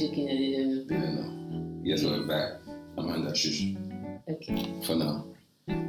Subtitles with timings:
[0.00, 0.84] that they don't know?
[0.84, 1.80] They don't know.
[1.82, 2.60] Yes, we're back.
[2.96, 3.74] Amanda Shush.
[4.28, 4.80] Okay.
[4.86, 5.24] For now.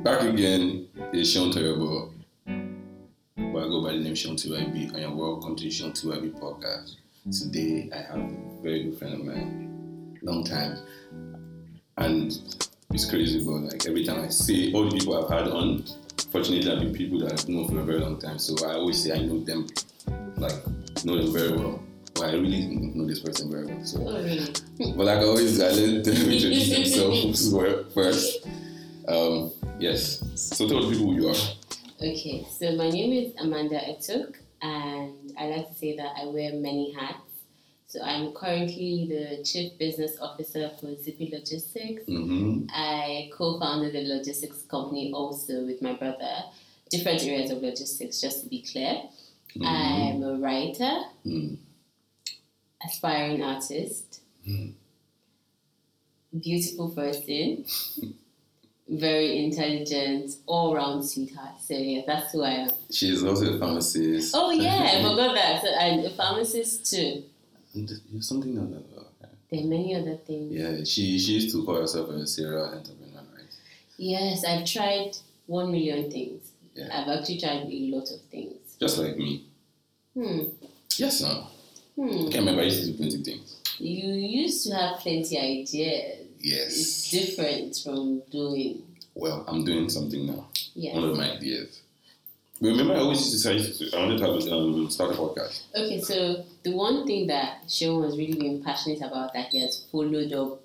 [0.04, 2.14] Back again is Sean Terrible.
[2.46, 2.56] But
[3.36, 6.96] I go by the name Sean TYB, and you're welcome to the Sean TYB podcast.
[7.32, 10.78] Today, I have a very good friend of mine, long time.
[11.98, 12.32] And
[12.92, 15.84] it's crazy, but like every time I see all the people I've had on,
[16.32, 18.40] fortunately, I've been people that I've known for a very long time.
[18.40, 19.68] So I always say I know them,
[20.38, 20.56] like,
[21.06, 21.84] know them very well.
[22.20, 23.86] But I really know this person very well.
[23.86, 24.54] So really?
[24.98, 28.46] but like always, I let them introduce themselves first.
[29.08, 30.22] Um, yes.
[30.36, 31.36] So tell the people who you are.
[32.02, 36.54] Okay, so my name is Amanda Etuk, and I like to say that I wear
[36.54, 37.20] many hats.
[37.88, 42.04] So I'm currently the Chief Business Officer for Zippy Logistics.
[42.04, 42.68] Mm-hmm.
[42.70, 46.44] I co-founded a logistics company also with my brother.
[46.90, 49.02] Different areas of logistics, just to be clear.
[49.58, 49.66] Mm-hmm.
[49.66, 51.58] I'm a writer, Mm.
[52.86, 54.74] Aspiring artist, Mm.
[56.40, 57.66] beautiful person,
[58.88, 61.62] very intelligent, all-round sweetheart.
[61.62, 62.72] So yeah, that's who I am.
[62.92, 64.34] She is also a pharmacist.
[64.38, 65.62] Oh yeah, I forgot that.
[65.62, 67.24] So I'm a pharmacist too.
[67.76, 68.84] And There's something on that.
[69.52, 70.54] There are many other things.
[70.54, 73.46] Yeah, she she used to call herself a serial entrepreneur, right?
[73.98, 75.18] Yes, I've tried
[75.48, 76.52] one million things.
[76.76, 76.88] Yeah.
[76.94, 78.54] I've actually tried a lot of things.
[78.80, 79.46] Just like me.
[80.14, 80.40] Hmm.
[80.98, 81.48] Yes, no.
[82.00, 82.06] Hmm.
[82.08, 82.62] I can't remember.
[82.62, 83.62] I used to do plenty things.
[83.78, 86.28] You used to have plenty ideas.
[86.40, 86.78] Yes.
[86.80, 88.84] It's different from doing.
[89.16, 90.48] Well, I'm doing something now.
[90.76, 90.96] Yes.
[90.96, 91.82] One of my ideas.
[92.62, 95.64] But remember, I always used to say I wanted to have, um, start a podcast.
[95.76, 99.84] Okay, so the one thing that Sean has really been passionate about that he has
[99.92, 100.62] followed up,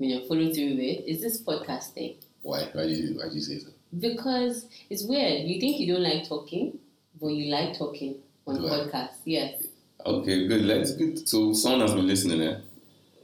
[0.00, 2.14] you know, followed through with is this podcast thing.
[2.42, 2.64] Why?
[2.72, 3.68] Why did you Why did you say so?
[3.96, 5.44] Because it's weird.
[5.48, 6.78] You think you don't like talking,
[7.20, 8.16] but you like talking
[8.46, 8.70] on Do I?
[8.70, 9.18] podcasts.
[9.24, 9.62] Yes.
[10.04, 10.62] Okay, good.
[10.62, 11.28] Let's good.
[11.28, 12.58] So someone has been listening, eh?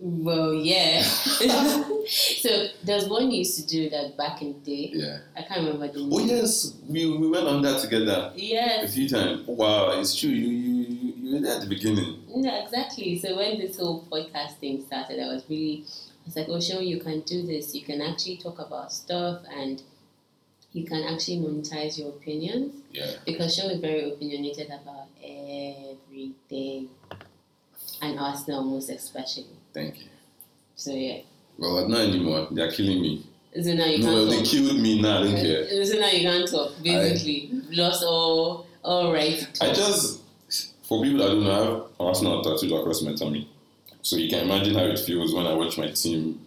[0.01, 1.03] Well, yeah.
[2.07, 4.91] so there's one you used to do that back in the day.
[4.95, 5.19] Yeah.
[5.37, 6.11] I can't remember the name.
[6.13, 8.83] Oh yes, we, we went on that together Yeah.
[8.83, 9.45] a few times.
[9.49, 10.31] Wow, it's true.
[10.31, 12.23] You you you, you were there at the beginning.
[12.33, 13.19] No, exactly.
[13.19, 16.85] So when this whole podcast thing started, I was really, I was like, oh, Sean,
[16.87, 17.75] you can do this.
[17.75, 19.83] You can actually talk about stuff and
[20.73, 23.13] you can actually monetize your opinions Yeah.
[23.25, 26.89] because Sean is very opinionated about everything
[28.03, 29.47] and Arsenal most especially.
[29.73, 30.07] Thank you.
[30.77, 31.21] So yeah.
[31.59, 32.49] Well, not anymore.
[32.51, 33.25] They are killing me.
[33.55, 34.45] So now you No, can't they talk.
[34.47, 35.19] killed me now.
[35.21, 35.85] I don't care.
[35.85, 36.73] So now you can't talk.
[36.83, 39.47] Basically, lost all all right.
[39.61, 40.21] I just,
[40.85, 43.49] for people that don't know, I have Arsenal tattooed across my tummy.
[44.03, 46.41] So you can imagine how it feels when I watch my team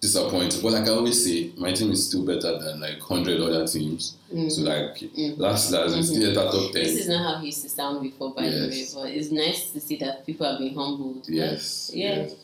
[0.00, 0.60] disappoint.
[0.62, 4.16] But like I always say, my team is still better than like 100 other teams.
[4.32, 4.50] Mm.
[4.50, 5.38] So like, Mm.
[5.38, 6.04] last last, Mhm.
[6.04, 6.82] still at the top 10.
[6.82, 9.70] This is not how he used to sound before, by the way, but it's nice
[9.72, 11.26] to see that people are being humbled.
[11.28, 11.90] Yes.
[11.94, 12.16] Yeah.
[12.16, 12.34] yes.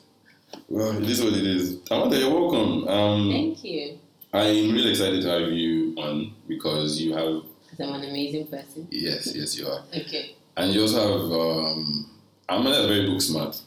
[0.68, 1.78] Well, it is what it is.
[1.90, 2.86] Amanda, you're welcome.
[2.88, 3.98] Um, Thank you.
[4.34, 8.86] I'm really excited to have you on because you have, Because I'm an amazing person.
[8.90, 9.82] yes, yes, you are.
[9.94, 10.34] Okay.
[10.56, 12.10] And you also have, um,
[12.48, 13.58] Amanda is very book smart.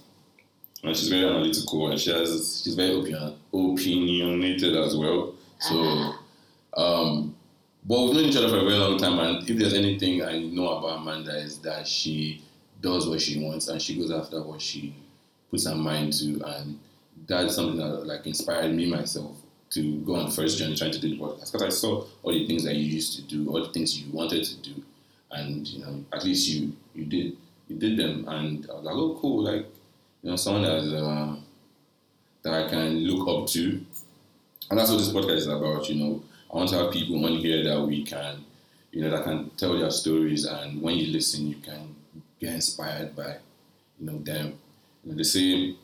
[0.87, 5.33] And she's very analytical and she has, she's very opinion, opinionated as well.
[5.59, 6.19] So, Ah.
[6.77, 7.35] um,
[7.87, 9.19] but we've known each other for a very long time.
[9.19, 12.41] And if there's anything I know about Amanda is that she
[12.81, 14.93] does what she wants and she goes after what she
[15.49, 16.41] puts her mind to.
[16.45, 16.79] And
[17.27, 19.37] that's something that like inspired me myself
[19.71, 22.31] to go on the first journey trying to do the podcast because I saw all
[22.33, 24.83] the things that you used to do, all the things you wanted to do,
[25.31, 27.35] and you know at least you you did
[27.67, 29.65] you did them, and I was like, oh cool, like
[30.25, 31.35] you know someone that uh,
[32.41, 33.79] that I can look up to,
[34.71, 35.87] and that's what this podcast is about.
[35.87, 38.43] You know, I want to have people on here that we can,
[38.91, 41.95] you know, that can tell their stories, and when you listen, you can
[42.39, 43.35] get inspired by,
[43.99, 44.57] you know, them.
[45.03, 45.75] You know, they say,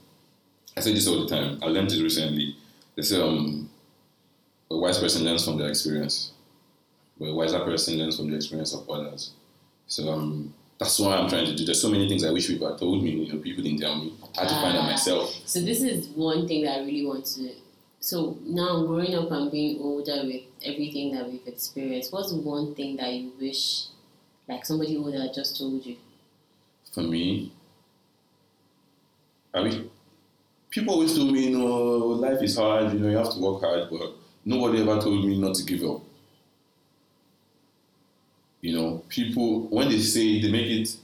[0.75, 1.59] I say this all the time.
[1.61, 2.55] I learned it recently.
[2.95, 3.69] They say, um,
[4.71, 6.31] a wise person learns from their experience,
[7.19, 9.33] but a wiser person learns from the experience of others.
[9.85, 10.51] So um,
[10.81, 11.63] that's what I'm trying to do.
[11.63, 13.11] There's so many things I wish people had told me.
[13.11, 14.13] You know, people didn't tell me.
[14.35, 14.91] I had to find out Ah.
[14.91, 15.31] myself.
[15.45, 17.51] So this is one thing that I really want to.
[17.99, 22.97] So now growing up and being older with everything that we've experienced, what's one thing
[22.97, 23.83] that you wish,
[24.49, 25.97] like somebody older just told you?
[26.91, 27.51] For me,
[29.53, 29.91] I mean,
[30.71, 31.67] people always told me, you know,
[32.25, 32.91] life is hard.
[32.93, 34.13] You know, you have to work hard, but
[34.45, 36.01] nobody ever told me not to give up.
[38.61, 40.95] You know, people when they say they make it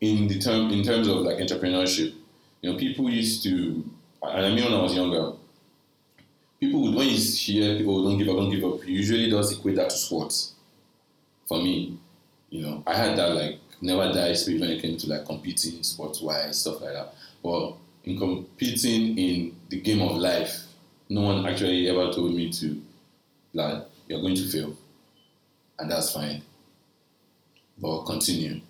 [0.00, 2.14] in the term in terms of like entrepreneurship.
[2.60, 3.84] You know, people used to,
[4.22, 5.32] and I mean when I was younger,
[6.60, 9.76] people would when you hear people don't give up, don't give up, usually does equate
[9.76, 10.52] that to sports.
[11.48, 11.98] For me,
[12.50, 15.78] you know, I had that like never die spirit when it came to like competing
[15.78, 17.14] in sports wise stuff like that.
[17.42, 17.74] But
[18.04, 20.66] in competing in the game of life,
[21.08, 22.80] no one actually ever told me to,
[23.52, 24.76] like, you're going to fail,
[25.78, 26.42] and that's fine.
[27.82, 28.60] But continue.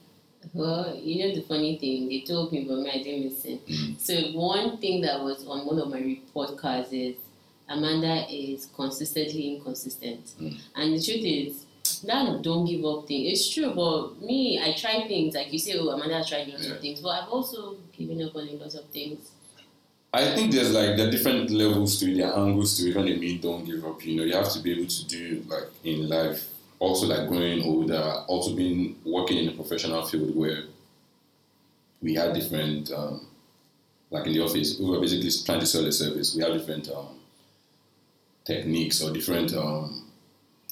[0.55, 3.61] Well, you know the funny thing, they told me, but me, I didn't listen.
[3.69, 4.01] Mm.
[4.01, 7.15] So one thing that was on one of my report cards is
[7.69, 10.59] Amanda is consistently inconsistent, Mm.
[10.75, 11.65] and the truth is
[12.05, 13.27] that don't give up thing.
[13.27, 15.79] It's true, but me, I try things like you say.
[15.79, 16.75] Oh, Amanda tried lots Yeah.
[16.75, 19.31] of things, but I've also given up on a lot of things.
[20.13, 22.97] I think there's like there are different levels to it, there are angles to it
[22.97, 24.05] when they mean don't give up.
[24.05, 26.49] You know, you have to be able to do like in life,
[26.83, 30.65] also like growing older, also being working in a professional field where
[32.03, 33.25] we had different um,
[34.11, 36.35] like in the office, we were basically trying to sell a service.
[36.35, 37.21] We had different um,
[38.45, 40.11] techniques or different um,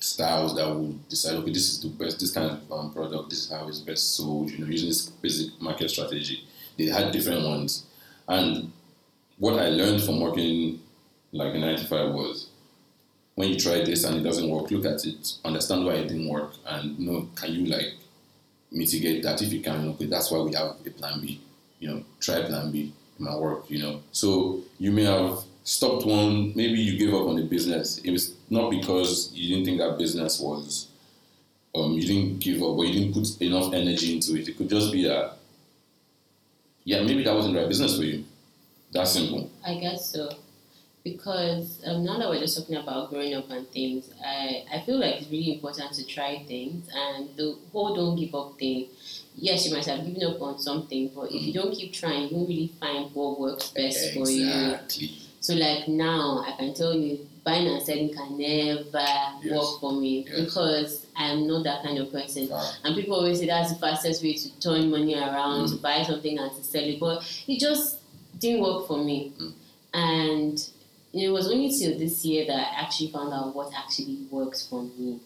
[0.00, 3.44] styles that would decide, okay, this is the best, this kind of um, product, this
[3.44, 6.44] is how it's best sold, you know, using this basic market strategy.
[6.76, 7.86] They had different ones.
[8.26, 8.72] And
[9.38, 10.80] what I learned from working
[11.32, 12.49] like in 95 was
[13.40, 16.28] when you try this and it doesn't work, look at it, understand why it didn't
[16.28, 17.94] work, and know, can you like
[18.70, 19.88] mitigate that if you can?
[19.88, 21.40] Okay, that's why we have a plan B.
[21.78, 22.92] You know, try plan B.
[23.18, 23.70] It might work.
[23.70, 26.52] You know, so you may have stopped one.
[26.54, 27.96] Maybe you gave up on the business.
[28.04, 30.88] It was not because you didn't think that business was.
[31.74, 34.48] Um, you didn't give up, or you didn't put enough energy into it.
[34.48, 35.36] It could just be that.
[36.84, 38.22] Yeah, maybe that wasn't the right business for you.
[38.92, 39.50] That simple.
[39.64, 40.28] I guess so.
[41.02, 44.98] Because um, now that we're just talking about growing up and things, I, I feel
[45.00, 46.88] like it's really important to try things.
[46.94, 48.86] And the whole don't give up thing,
[49.34, 52.36] yes, you might have given up on something, but if you don't keep trying, you
[52.36, 54.46] won't really find what works best for you.
[54.46, 55.18] Exactly.
[55.40, 59.42] So, like now, I can tell you, buying and selling can never Yes.
[59.50, 60.44] work for me Yes.
[60.44, 62.50] because I'm not that kind of person.
[62.84, 65.70] And people always say that's the fastest way to turn money around, Mm.
[65.70, 67.00] to buy something and to sell it.
[67.00, 68.00] But it just
[68.38, 69.32] didn't work for me.
[69.40, 69.52] Mm.
[69.94, 70.68] And
[71.12, 74.82] it was only till this year that I actually found out what actually works for
[74.82, 75.20] me.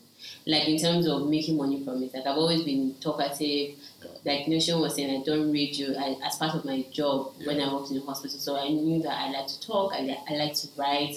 [0.46, 2.14] Like in terms of making money from it.
[2.14, 3.76] Like I've always been talkative.
[4.24, 7.72] Like Notion was saying, I done radio I, as part of my job when I
[7.72, 8.38] worked in the hospital.
[8.38, 11.16] So I knew that I like to talk, I, li- I like to write.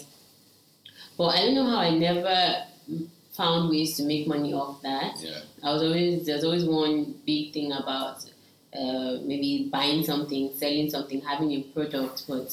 [1.18, 2.64] But I don't know how I never
[3.32, 5.14] found ways to make money off that.
[5.22, 5.40] yeah.
[5.64, 8.26] I was always there's always one big thing about
[8.74, 12.52] uh, maybe buying something, selling something, having a product, but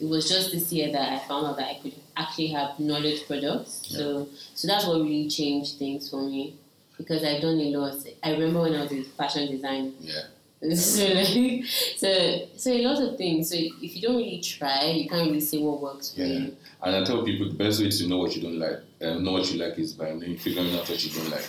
[0.00, 3.26] it was just this year that I found out that I could actually have knowledge
[3.26, 3.82] products.
[3.88, 6.54] So so that's what really changed things for me
[6.98, 7.94] because I've done a lot.
[8.22, 9.94] I remember when I was in fashion design.
[10.00, 10.20] Yeah.
[10.74, 11.64] So, like,
[11.98, 13.50] so so a lot of things.
[13.50, 16.26] So if you don't really try, you can't really say what works for Yeah.
[16.38, 16.56] you.
[16.82, 19.32] And I tell people the best way to know what you don't like, uh, know
[19.32, 21.46] what you like is by figuring out what you don't like.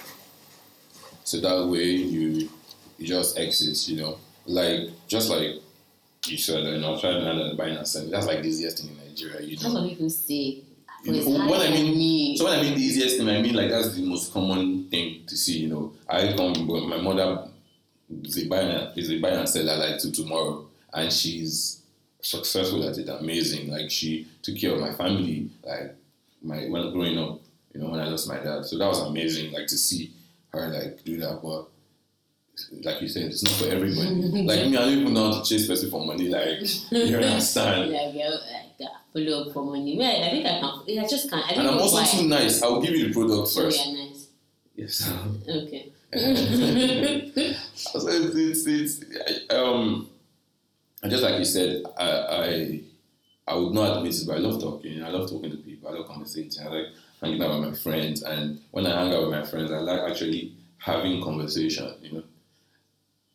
[1.24, 2.50] So that way you
[2.98, 4.18] you just exit, you know.
[4.45, 5.62] Like just like
[6.27, 8.10] you said, you know, trying to learn buying and selling.
[8.12, 9.81] That's like the easiest thing in Nigeria, you That's know.
[9.81, 10.62] what people say.
[11.04, 12.38] You know, when I mean- me.
[12.38, 15.24] So when I mean the easiest thing, I mean like that's the most common thing
[15.27, 15.94] to see, you know.
[16.10, 17.48] I come but my mother
[18.24, 21.81] is a buyer is a buyer and seller like to tomorrow and she's
[22.22, 23.69] successful at it, amazing.
[23.69, 25.95] Like she took care of my family, like
[26.42, 27.39] my when growing up,
[27.74, 28.66] you know, when I lost my dad.
[28.66, 30.12] So that was amazing, like to see
[30.50, 31.39] her like do that.
[31.44, 31.68] But
[32.84, 34.10] like you said, it's not for everybody.
[34.44, 36.28] like me, I don't even know how to chase person for money.
[36.30, 36.60] Like
[36.92, 37.92] you understand.
[37.92, 39.98] Like, yeah, like, uh, follow up for money.
[39.98, 41.00] Well, I think I can.
[41.03, 41.46] I just can't.
[41.46, 42.06] I And I'm also why.
[42.06, 42.62] too nice.
[42.62, 43.86] I'll give you the product first.
[43.86, 44.27] yeah, nice.
[44.75, 45.13] Yes.
[45.48, 45.91] Okay.
[47.75, 50.10] so it's, it's, it's um
[51.03, 52.82] and just like you said, I I
[53.48, 55.03] I would not admit it, but I love talking.
[55.03, 55.89] I love talking to people.
[55.89, 56.65] I love conversating.
[56.65, 56.86] I like
[57.22, 60.10] hanging out with my friends, and when I hang out with my friends, I like
[60.12, 61.94] actually having conversation.
[62.01, 62.24] You know,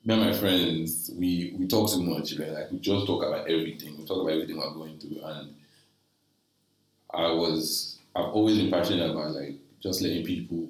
[0.05, 2.37] me and my friends, we we talk too much.
[2.39, 2.55] Man.
[2.55, 3.99] Like we just talk about everything.
[3.99, 5.55] We talk about everything we're going through, and
[7.13, 10.69] I was I've always been passionate about like just letting people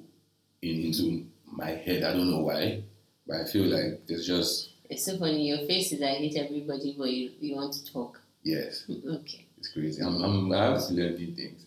[0.61, 2.03] in into my head.
[2.03, 2.83] I don't know why,
[3.27, 5.47] but I feel like there's just It's so funny.
[5.47, 8.19] Your face is I hate everybody, but you, you want to talk.
[8.43, 9.45] yes, Okay.
[9.57, 10.01] it's crazy.
[10.03, 11.65] I'm, I'm I have to learn new things.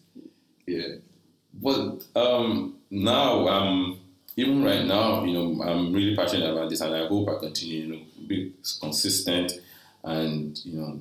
[0.66, 0.96] Yeah,
[1.54, 3.98] but um now I'm
[4.36, 7.82] even right now, you know, I'm really passionate about this, and I hope I continue.
[7.84, 9.52] You know, be consistent,
[10.02, 10.98] and you know,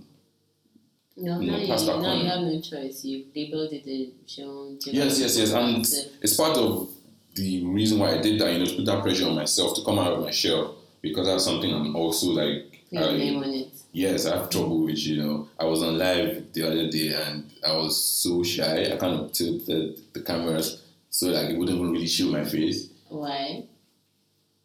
[1.17, 3.03] No, now, you, now you have no choice.
[3.05, 4.77] You've labeled it a shown.
[4.85, 5.51] Yes, yes, yes.
[5.53, 5.85] And
[6.21, 6.89] it's part of
[7.35, 9.83] the reason why I did that, you know, to put that pressure on myself to
[9.83, 13.67] come out of my shell because that's something I'm also like, I- name on it.
[13.91, 15.47] yes, I have trouble with, you know.
[15.59, 18.91] I was on live the other day and I was so shy.
[18.93, 22.89] I kind of tilted the cameras so like it wouldn't even really show my face.
[23.13, 23.65] Why?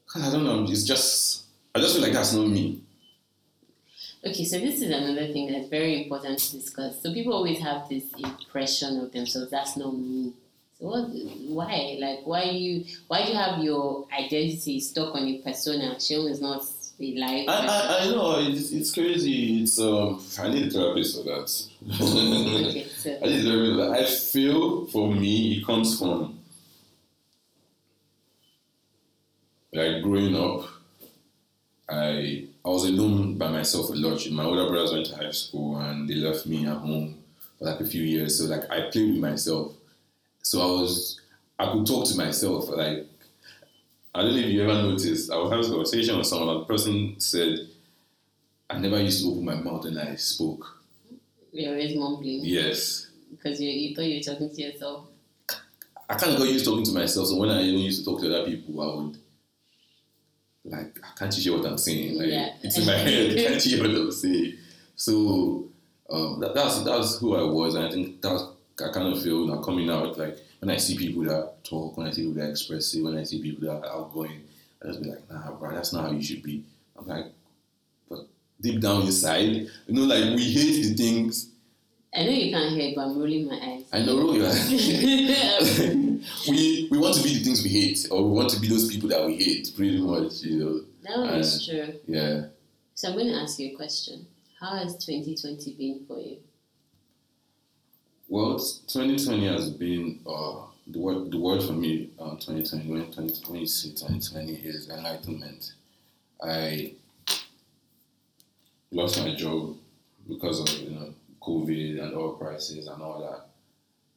[0.05, 2.81] Because I don't know, it's just, I just feel like that's not me.
[4.25, 7.02] Okay, so this is another thing that's very important to discuss.
[7.02, 9.50] So people always have this impression of themselves.
[9.50, 10.33] That's not me.
[10.78, 11.09] So what?
[11.49, 11.99] Why?
[12.00, 12.85] Like, why you?
[13.07, 16.00] Why do you have your identity stuck on a persona?
[16.00, 16.62] Sean is not
[17.00, 17.49] a live.
[17.49, 19.62] I, I, I know it's, it's crazy.
[19.62, 21.64] It's um I need a therapist for that.
[22.00, 23.45] okay, so I need a therapist.
[23.45, 23.93] for that.
[23.93, 26.38] I feel for me it comes from
[29.72, 30.68] like growing up.
[31.88, 34.28] I I was alone by myself a lot.
[34.30, 37.22] My older brothers went to high school and they left me at home
[37.58, 38.38] for like a few years.
[38.38, 39.72] So like I played with myself.
[40.42, 41.20] So I was
[41.58, 42.68] I could talk to myself.
[42.68, 43.06] Like
[44.14, 45.30] I don't know if you ever noticed.
[45.30, 46.48] I was having a conversation with someone.
[46.48, 47.68] and The person said,
[48.68, 50.75] "I never used to open my mouth when I spoke."
[51.50, 55.06] you're always mumbling Yes, because you, you thought you were talking to yourself.
[56.08, 57.28] I kind of got used to talking to myself.
[57.28, 59.18] So when I even used to talk to other people, I would
[60.70, 62.54] like, "I can't you hear what I'm saying?" Like Yeah.
[62.62, 63.37] it's in my head.
[63.37, 64.54] can't you hear what I'm saying?
[64.96, 65.68] So
[66.10, 68.42] um, that, that's that's who I was, and I think that's
[68.82, 72.06] I kind of feel now coming out like when I see people that talk, when
[72.06, 74.42] I see people that express it, when I see people that are outgoing,
[74.82, 76.64] I just be like, nah, bro, that's not how you should be.
[76.98, 77.26] I'm like,
[78.08, 78.26] but
[78.60, 81.50] deep down inside, you know, like we hate the things.
[82.18, 83.84] I know you can't hear but I'm rolling my eyes.
[83.92, 84.70] I know, roll your eyes.
[86.48, 88.90] we we want to be the things we hate, or we want to be those
[88.90, 90.80] people that we hate, pretty much, you know.
[91.02, 91.94] that one is true.
[92.08, 92.46] Yeah.
[92.96, 94.26] So I'm going to ask you a question.
[94.58, 96.38] How has 2020 been for you?
[98.28, 101.30] Well, 2020 has been uh, the word.
[101.30, 105.72] The word for me, uh, 2020, when 2020, say 2020 is enlightenment.
[106.42, 106.94] I
[108.90, 109.76] lost my job
[110.28, 111.14] because of you know
[111.49, 113.49] COVID and oil prices and all that.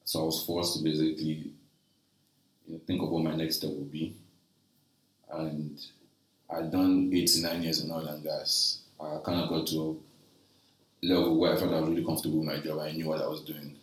[0.04, 1.54] So I was forced to basically
[2.66, 4.16] you know, think of what my next step would be.
[5.32, 5.80] And
[6.50, 8.80] I'd done eight nine years in oil and gas.
[9.00, 10.00] I kind of got to
[11.04, 12.80] a level where I felt I was really comfortable with my job.
[12.80, 13.78] I knew what I was doing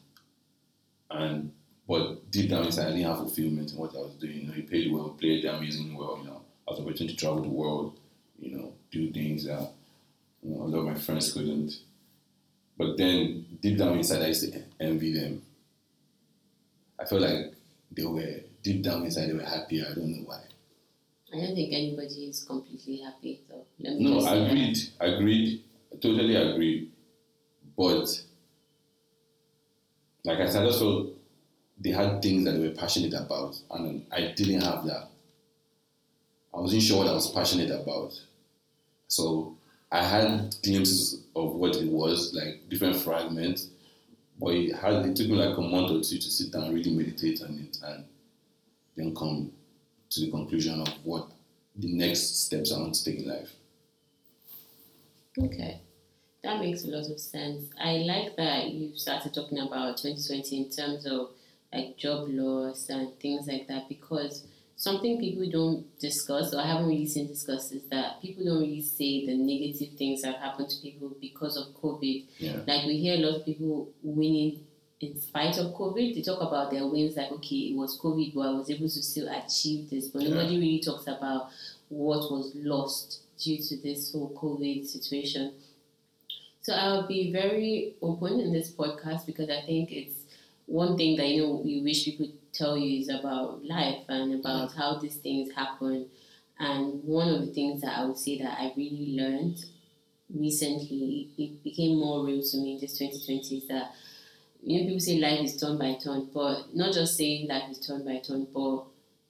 [1.11, 1.53] and
[1.87, 4.41] but deep down inside, I didn't have fulfillment in what I was doing.
[4.41, 6.19] You know, he paid well, played amazing well.
[6.21, 7.99] You know, I was opportunity to travel the world.
[8.39, 9.71] You know, do things that
[10.43, 11.79] you know, a lot of my friends couldn't.
[12.79, 15.43] But then deep down inside, I used to envy them.
[16.99, 17.53] I felt like
[17.91, 19.87] they were deep down inside, they were happier.
[19.91, 20.43] I don't know why.
[21.33, 23.41] I don't think anybody is completely happy.
[23.49, 24.47] So No, say that.
[24.47, 25.65] agreed, agreed,
[26.01, 26.91] totally agreed.
[27.77, 28.07] But
[30.25, 31.11] like I said, I felt
[31.81, 35.09] they had things that they were passionate about, and I didn't have that.
[36.55, 38.19] I wasn't sure what I was passionate about,
[39.07, 39.58] so
[39.91, 43.69] I had glimpses of what it was, like different fragments.
[44.41, 46.95] But it had it took me like a month or two to sit down really
[46.95, 48.05] meditate on it, and
[48.97, 49.51] then come
[50.11, 51.29] to the conclusion of what
[51.77, 53.51] the next steps I want to take in life.
[55.39, 55.81] Okay.
[56.43, 57.65] That makes a lot of sense.
[57.81, 61.31] I like that you started talking about 2020 in terms of
[61.73, 64.45] like job loss and things like that because
[64.79, 68.81] something people don't discuss or I haven't really seen discussed is that people don't really
[68.81, 72.25] say the negative things that happened to people because of COVID.
[72.39, 72.61] Yeah.
[72.67, 74.61] Like we hear a lot of people winning
[75.01, 76.15] in spite of COVID.
[76.15, 79.03] They talk about their wins like okay, it was COVID, but I was able to
[79.03, 80.09] still achieve this.
[80.09, 80.31] But Yeah.
[80.35, 81.51] nobody really talks about
[81.89, 85.55] what was lost due to this whole COVID situation.
[86.63, 90.15] So I'll be very open in this podcast because I think it's
[90.67, 92.29] one thing that you know we wish people
[92.59, 94.77] tell you is about life and about mm.
[94.77, 96.07] how these things happen.
[96.59, 99.65] And one of the things that I would say that I really learned
[100.35, 103.93] recently, it became more real to me in this 2020 is that
[104.63, 107.79] you know people say life is turn by turn, but not just saying life is
[107.79, 108.85] turn by turn, but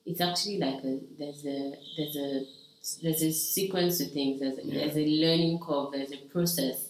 [0.07, 2.47] it's actually like a there's a there's a
[3.03, 4.41] there's a sequence to things.
[4.41, 4.81] There's Yeah.
[4.81, 5.93] there's a learning curve.
[5.93, 6.88] There's a process,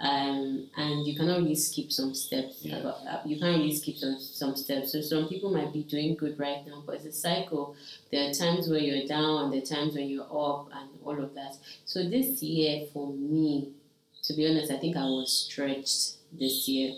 [0.00, 2.58] um, and you cannot really skip some steps.
[2.60, 2.76] Yeah.
[2.76, 4.92] About, uh, you can't really skip some some steps.
[4.92, 7.74] So some people might be doing good right now, but it's a cycle.
[8.12, 11.20] There are times where you're down, and there are times when you're up, and all
[11.22, 11.56] of that.
[11.84, 13.72] So this year, for me,
[14.22, 16.94] to be honest, I think I was stretched this year,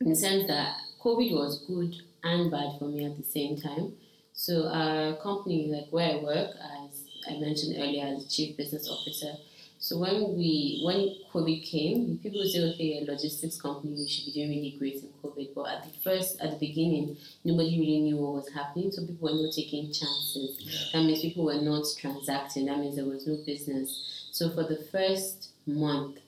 [0.00, 3.92] in the sense that COVID was good and bad for me at the same time.
[4.32, 9.32] So our company, like where I work, as I mentioned earlier, as chief business officer.
[9.80, 14.26] So when we when COVID came, people would say, okay, a logistics company, we should
[14.26, 15.54] be doing really great in COVID.
[15.54, 18.90] But at the first, at the beginning, nobody really knew what was happening.
[18.90, 20.90] So people were not taking chances.
[20.92, 22.66] That means people were not transacting.
[22.66, 24.28] That means there was no business.
[24.32, 26.18] So for the first month,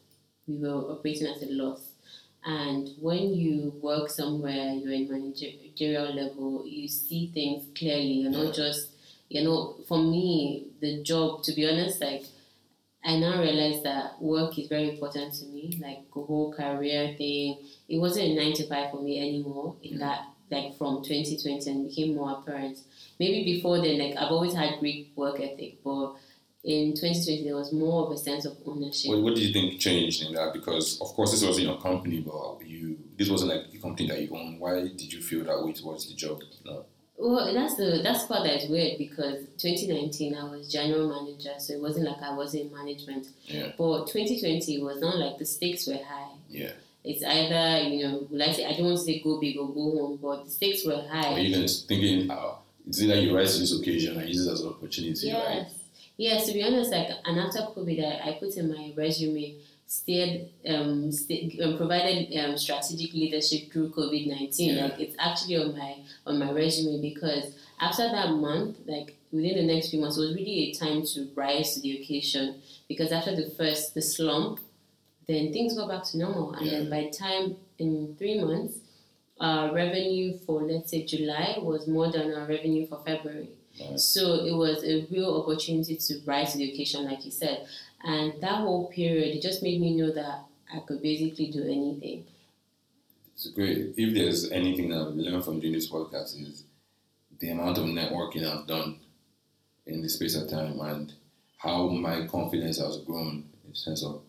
[0.46, 1.88] we were operating at a loss.
[2.44, 8.22] And when you work somewhere, you're in managerial level, you see things clearly.
[8.22, 8.88] You're not just,
[9.28, 12.24] you know, for me, the job, to be honest, like,
[13.02, 17.58] I now realize that work is very important to me, like the whole career thing.
[17.88, 19.76] It wasn't a nine to five for me anymore.
[19.82, 20.00] In mm.
[20.00, 22.78] that, like from 2020, and became more apparent.
[23.18, 26.16] Maybe before then, like I've always had great work ethic, but
[26.62, 29.10] in 2020 there was more of a sense of ownership.
[29.10, 30.52] What, what do you think changed in that?
[30.52, 34.20] Because of course this wasn't your company, but you this wasn't like the company that
[34.20, 34.58] you own.
[34.58, 36.42] Why did you feel that way towards the job?
[36.64, 36.84] No.
[37.20, 41.74] Well, that's the that's part that is weird because 2019 I was general manager, so
[41.74, 43.28] it wasn't like I was in management.
[43.44, 43.72] Yeah.
[43.76, 46.32] But 2020 was not like the stakes were high.
[46.48, 46.72] Yeah.
[47.04, 50.18] It's either you know, like I don't want to say go big or go home,
[50.20, 51.34] but the stakes were high.
[51.34, 52.54] Are you then thinking uh,
[52.88, 55.46] it's either you rise to this occasion and use it as an opportunity, yes.
[55.46, 55.66] right?
[56.16, 59.56] Yes, to be honest, like and after COVID, I, I put in my resume
[59.90, 64.76] steered um, st- um provided um, strategic leadership through COVID nineteen.
[64.76, 64.84] Yeah.
[64.84, 69.74] Like it's actually on my on my resume because after that month, like within the
[69.74, 73.34] next few months, it was really a time to rise to the occasion because after
[73.34, 74.60] the first the slump,
[75.26, 78.78] then things go back to normal, and then by time in three months,
[79.40, 83.50] our revenue for let's say July was more than our revenue for February.
[83.80, 83.98] Right.
[83.98, 87.66] So it was a real opportunity to rise to the occasion, like you said.
[88.02, 92.24] And that whole period, it just made me know that I could basically do anything.
[93.34, 93.94] It's great.
[93.96, 96.64] If there's anything that I've learned from doing this podcast is
[97.38, 98.98] the amount of networking I've done
[99.86, 101.12] in the space of time and
[101.58, 104.22] how my confidence has grown in sense of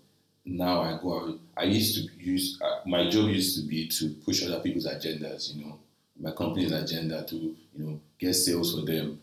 [0.46, 1.40] now I go out.
[1.56, 5.54] I used to use uh, my job used to be to push other people's agendas,
[5.54, 5.80] you know,
[6.20, 9.20] my company's agenda to you know get sales for them.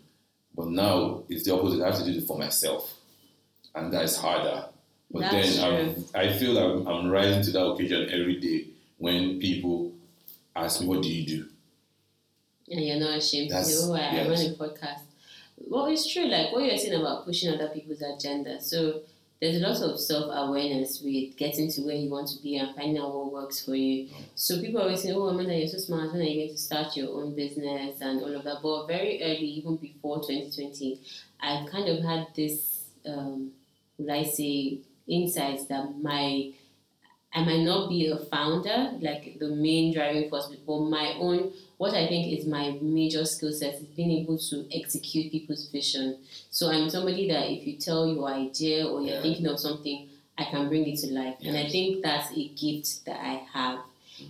[0.55, 1.83] But now it's the opposite.
[1.83, 2.98] I have to do it for myself,
[3.79, 4.67] and that is harder.
[5.11, 5.95] But That's then true.
[6.15, 8.67] I'm, I feel like I'm rising to that occasion every day
[8.99, 9.93] when people
[10.55, 11.49] ask me, "What do you do?"
[12.71, 14.29] And you're not ashamed to That's- say, oh, I, I yes.
[14.29, 15.01] run a podcast.
[15.57, 18.61] Well, it's true, like what you're saying about pushing other people's agenda.
[18.61, 19.01] So
[19.41, 22.75] there's a lot of self awareness with getting to where you want to be and
[22.77, 24.09] finding out what works for you.
[24.35, 26.13] So people always say, oh, Amanda, you're so smart.
[26.13, 28.59] When are you going to start your own business and all of that?
[28.63, 31.01] But very early, even before 2020,
[31.41, 33.53] I kind of had this, um,
[33.99, 36.53] will I say, insights that my
[37.33, 41.93] I might not be a founder, like the main driving force, but my own, what
[41.93, 46.19] I think is my major skill set is being able to execute people's vision.
[46.51, 49.23] So I'm somebody that if you tell your idea or you're Yeah.
[49.23, 50.09] thinking of something,
[50.39, 51.37] I can bring it to life.
[51.43, 53.81] And I think that's a gift that I have.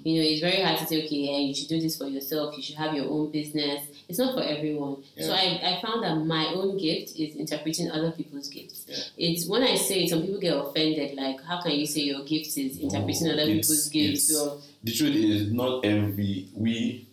[0.05, 2.57] You know, it's very hard to say, okay, yeah, you should do this for yourself,
[2.57, 3.85] you should have your own business.
[4.09, 5.03] It's not for everyone.
[5.21, 8.87] So I, I found that my own gift is interpreting other people's gifts.
[8.89, 9.29] Yeah.
[9.31, 12.25] It's when I say it, some people get offended, like, how can you say your
[12.25, 14.35] gift is oh, interpreting Oh, other people's gifts?
[14.35, 17.07] Or, The truth is, not every we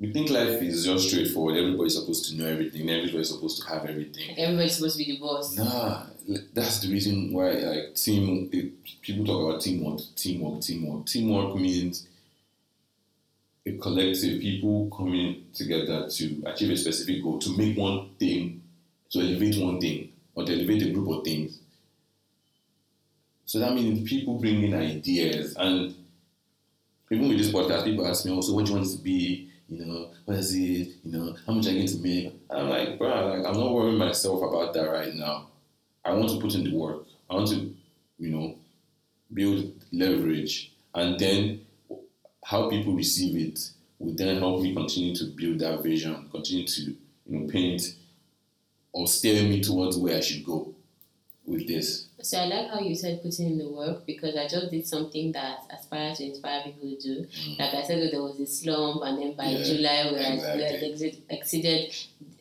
[0.00, 1.56] we think life is just straightforward.
[1.56, 2.90] Everybody's supposed to know everything.
[2.90, 4.28] Everybody's supposed to have everything.
[4.28, 5.56] like, everybody's supposed to be the boss.
[5.56, 6.06] Nah,
[6.54, 8.68] that's the reason why like team it, eh,
[9.02, 11.06] people talk about teamwork, teamwork, teamwork.
[11.06, 12.06] Teamwork means
[13.66, 18.62] a collective people coming together to achieve a specific goal, to make one thing,
[19.10, 21.58] to elevate one thing, or to elevate a group of things.
[23.46, 25.94] So that means people bring in ideas, and
[27.10, 29.48] even with this podcast, people ask me, "Also, what do you want to be?
[29.68, 30.88] You know, what is it?
[31.04, 33.72] You know, how much you going to make?" And I'm like, "Bro, like, I'm not
[33.72, 35.48] worrying myself about that right now.
[36.04, 37.04] I want to put in the work.
[37.30, 37.74] I want to,
[38.18, 38.56] you know,
[39.32, 41.64] build leverage, and then
[42.44, 43.58] how people receive it
[43.98, 47.94] will then help me continue to build that vision, continue to, you know, paint
[48.92, 50.74] or steer me towards where I should go
[51.46, 52.06] with this.
[52.22, 55.32] So I like how you said putting in the work because I just did something
[55.32, 57.26] that aspires to inspire people to do.
[57.58, 59.58] Like I said, there was a slump, and then by Mm.
[59.58, 61.94] Yeah, July we had, we had exceeded,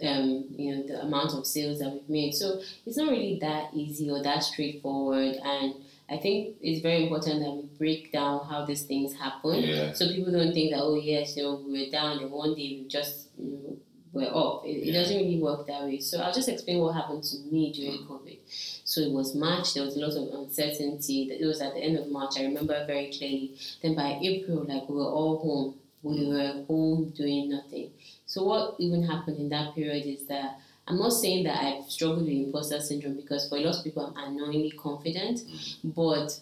[0.04, 2.34] um, you know, the amount of sales that we've made.
[2.34, 5.38] So it's not really that easy or that straightforward.
[5.44, 5.76] And
[6.10, 9.64] I think it's very important that we break down how these things happen.
[9.64, 9.94] Yeah.
[9.94, 12.80] So people don't think that oh yes, you know, we were down and one day
[12.82, 13.78] we just you know,
[14.12, 14.64] we're up.
[14.66, 16.00] It, it doesn't really work that way.
[16.00, 18.38] So I'll just explain what happened to me during COVID.
[18.84, 19.74] So it was March.
[19.74, 21.32] There was a lot of uncertainty.
[21.32, 22.34] It was at the end of March.
[22.38, 23.58] I remember very clearly.
[23.82, 25.76] Then by April, like we were all home.
[26.04, 27.92] We were home doing nothing.
[28.34, 32.22] So what even happened in that period is that I'm not saying that I've struggled
[32.26, 35.94] with imposter syndrome because for a lot of people I'm unknowingly confident, mm.
[35.96, 36.40] but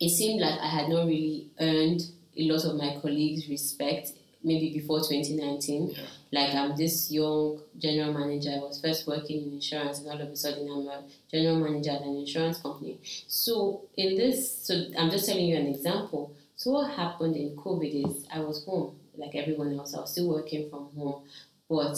[0.00, 2.02] it seemed like I had not really earned
[2.36, 4.12] a lot of my colleagues' respect
[4.44, 5.90] maybe before 2019.
[5.90, 6.02] Yeah.
[6.30, 8.50] Like I'm this young general manager.
[8.50, 11.90] I was first working in insurance, and all of a sudden I'm a general manager
[11.90, 13.00] at an insurance company.
[13.26, 16.36] So in this, so I'm just telling you an example.
[16.54, 19.94] So what happened in COVID is I was home like everyone else.
[19.94, 21.22] I was still working from home,
[21.68, 21.96] but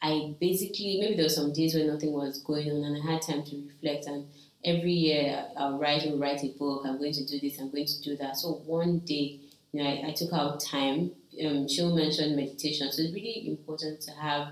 [0.00, 3.22] I basically maybe there were some days where nothing was going on, and I had
[3.22, 4.06] time to reflect.
[4.06, 4.28] And
[4.64, 6.82] every year I'll write and write a book.
[6.86, 7.58] I'm going to do this.
[7.58, 8.36] I'm going to do that.
[8.36, 9.40] So one day,
[9.72, 11.12] you know, I, I took out time.
[11.44, 12.90] Um, she mentioned meditation.
[12.90, 14.48] So it's really important to have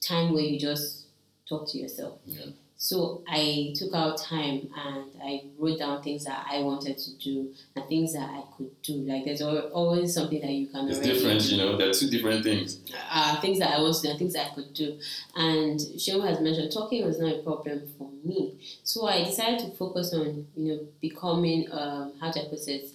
[0.00, 1.06] time where you just
[1.48, 2.18] talk to yourself.
[2.24, 2.46] Yeah.
[2.80, 7.52] So I took out time and I wrote down things that I wanted to do
[7.74, 8.94] and things that I could do.
[8.98, 11.76] Like there's always something that you can It's different, do you know.
[11.76, 12.78] There are two different things.
[13.10, 14.96] uh, things that I want to do and things that I could do.
[15.34, 18.54] And Shema has mentioned talking was not a problem for me.
[18.84, 22.90] So I decided to focus on, you know, becoming, um, how do I put it?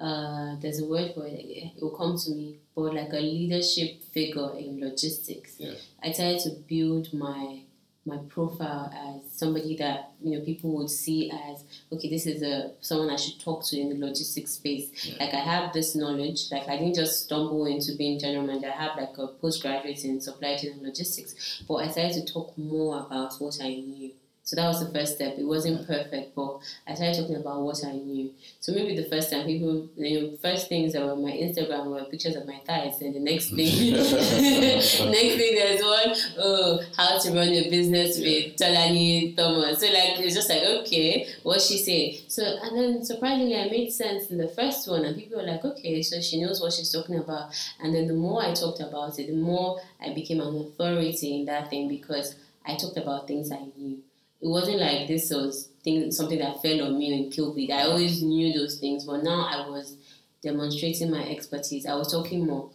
[0.00, 4.02] Uh, there's a word for it, it will come to me, but like a leadership
[4.04, 5.56] figure in logistics.
[5.58, 5.74] Yeah.
[6.02, 7.62] I tried to build my
[8.04, 12.72] my profile as somebody that you know people would see as okay this is a
[12.80, 14.88] someone I should talk to in the logistics space.
[15.04, 15.24] Yeah.
[15.24, 16.50] like I have this knowledge.
[16.50, 18.68] Like I didn't just stumble into being general manager.
[18.68, 21.62] I have like a postgraduate in supply chain and logistics.
[21.68, 24.12] But I started to talk more about what I knew
[24.48, 25.36] so that was the first step.
[25.36, 28.32] It wasn't perfect but I started talking about what I knew.
[28.60, 32.04] So maybe the first time people know first things that were on my Instagram were
[32.04, 37.28] pictures of my thighs and the next thing next thing there's one oh how to
[37.32, 39.80] run a business with Tolani Thomas.
[39.80, 42.20] So like it's just like okay what she say?
[42.28, 45.62] So and then surprisingly I made sense in the first one and people were like
[45.62, 47.50] okay so she knows what she's talking about.
[47.80, 51.44] And then the more I talked about it the more I became an authority in
[51.44, 52.34] that thing because
[52.64, 53.98] I talked about things I knew
[54.40, 57.70] it wasn't like this was thing, something that fell on me and killed me.
[57.72, 59.96] I always knew those things, but now I was
[60.42, 61.86] demonstrating my expertise.
[61.86, 62.70] I was talking more.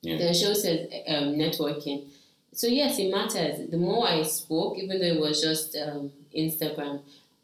[0.00, 0.18] Yeah.
[0.18, 2.06] The show says um, networking.
[2.52, 3.68] So yes, it matters.
[3.70, 7.00] The more I spoke, even though it was just um, Instagram,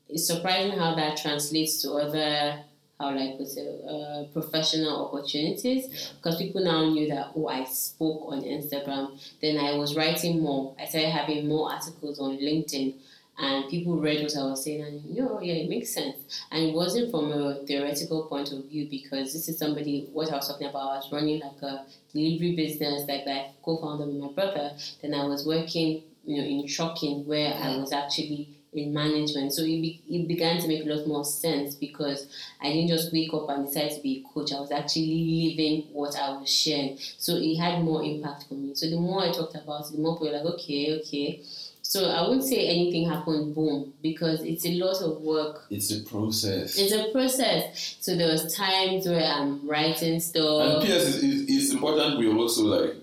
[0.08, 2.60] it's surprising how that translates to other
[2.98, 6.08] how like put it, uh, professional opportunities Yeah.
[6.16, 9.18] because people now knew that oh I spoke on Instagram.
[9.40, 10.74] Then I was writing more.
[10.78, 12.94] I started having more articles on LinkedIn.
[13.40, 16.16] And people read what I was saying, and you know, yeah, it makes sense.
[16.50, 20.08] And it wasn't from a theoretical point of view because this is somebody.
[20.12, 24.08] What I was talking about, I was running like a delivery business, like I co-founded
[24.08, 24.72] with my brother.
[25.00, 29.52] Then I was working, you know, in trucking where I was actually in management.
[29.52, 32.28] So it, be, it began to make a lot more sense because
[32.60, 34.52] I didn't just wake up and decide to be a coach.
[34.52, 36.96] I was actually living what I was sharing.
[37.18, 38.74] So it had more impact for me.
[38.74, 41.42] So the more I talked about it, the more people were like, okay, okay.
[41.90, 45.66] So I wouldn't say anything happened boom because it's a lot of work.
[45.70, 46.78] It's a process.
[46.78, 47.96] It's a process.
[48.00, 50.76] So there was times where I'm writing stuff.
[50.76, 50.86] and.
[50.86, 51.18] P.S.
[51.20, 52.94] It's, important we also like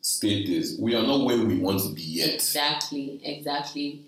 [0.00, 0.78] state this.
[0.80, 2.32] We are not where we want to be yet.
[2.32, 4.00] Exactly, exactly,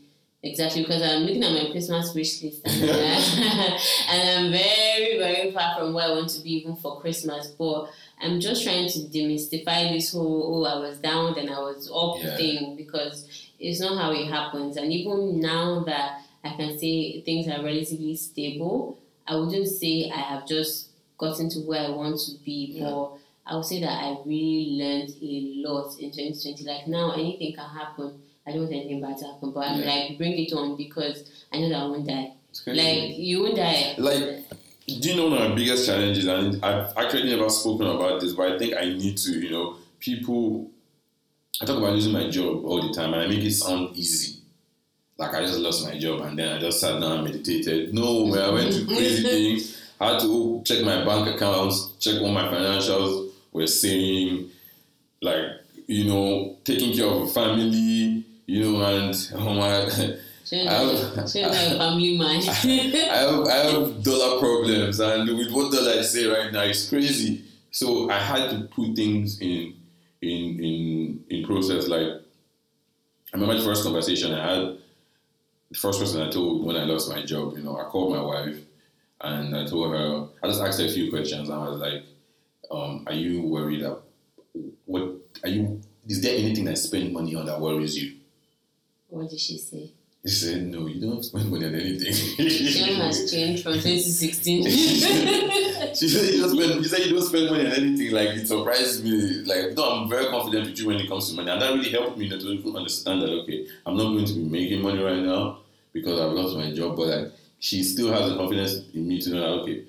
[0.42, 0.80] exactly.
[0.80, 2.94] Because I'm looking at my Christmas wish list and, uh,
[4.12, 7.48] and I'm very, very far from where I want to be even for Christmas.
[7.48, 7.90] But
[8.22, 12.24] I'm just trying to demystify this whole "oh, I was down and I was up"
[12.24, 12.34] Yeah.
[12.38, 14.76] thing because it's not how it happens.
[14.76, 20.20] And even now that I can say things are relatively stable, I wouldn't say I
[20.20, 22.90] have just gotten to where I want to be, Yeah.
[22.90, 23.12] but
[23.46, 26.64] I would say that I really learned a lot in 2020.
[26.64, 28.20] Like now, anything can happen.
[28.46, 29.92] I don't want anything bad to happen, but I'm Yeah.
[29.94, 32.32] like, bring it on because I know that I won't die.
[32.66, 33.94] Like, you won't die.
[33.98, 34.44] Like,
[34.86, 36.26] do you know one of my biggest challenges?
[36.26, 39.32] And I've actually never spoken about this, but I think I need to.
[39.32, 40.70] You know, people.
[41.60, 44.40] I talk about losing my job all the time, and I make it sound easy.
[45.18, 47.94] Like I just lost my job, and then I just sat down and meditated.
[47.94, 49.22] No, man, I went to crazy
[49.56, 49.82] things.
[49.98, 54.50] I had to check my bank accounts, check all my financials were saying,
[55.22, 55.44] like
[55.86, 59.68] you know, taking care of a family, you know, and oh my.
[59.68, 62.40] I have- have, shouldn't have family man.
[62.46, 66.88] I have I have dollar problems, and with what dollar I say right now, it's
[66.88, 67.42] crazy.
[67.72, 69.74] So I had to put things in
[70.22, 71.88] in in in process.
[71.88, 74.78] Like I remember the first conversation I had.
[75.70, 78.22] The first person I told when I lost my job, you know, I called my
[78.22, 78.56] wife
[79.20, 80.28] and I told her.
[80.42, 81.48] I just asked her a few questions.
[81.48, 82.04] And I was like,
[82.70, 83.82] um, "Are you worried?
[83.82, 84.00] That,
[84.84, 85.80] what are you?
[86.08, 88.16] Is there anything I spend money on that worries you?"
[89.08, 89.90] what did she say?
[90.26, 92.12] He said, "No, you don't spend money on anything."
[92.48, 94.64] Shane has changed from 2016.
[95.94, 96.84] she said you don't spend.
[96.84, 98.10] Said you don't spend money on anything.
[98.10, 99.44] Like it surprised me.
[99.46, 101.92] Like no, I'm very confident with you when it comes to money, and that really
[101.92, 105.58] helped me to understand that okay, I'm not going to be making money right now
[105.92, 109.30] because I've lost my job, but like she still has the confidence in me to
[109.30, 109.84] know that okay.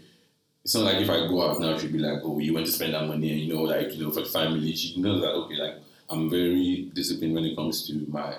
[0.64, 2.72] It's not like if I go out now, she'll be like, "Oh, you went to
[2.72, 4.76] spend that money," and you know, like you know, for the family.
[4.76, 5.76] She knows that okay, like
[6.12, 8.36] I'm very disciplined when it comes to my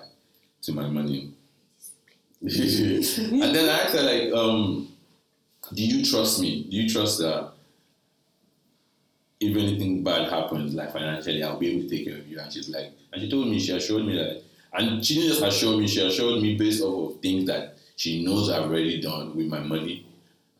[0.63, 1.33] to my money.
[2.41, 4.89] and then I asked her like, um,
[5.75, 6.65] "Do you trust me?
[6.71, 7.53] Do you trust that
[9.41, 12.53] if anything bad happens, like financially, I'll be able to take care of you?" And
[12.53, 15.79] she's like, and she told me, she assured me that, and she didn't just assure
[15.79, 19.47] me, she assured me based off of things that she knows I've already done with
[19.47, 20.07] my money.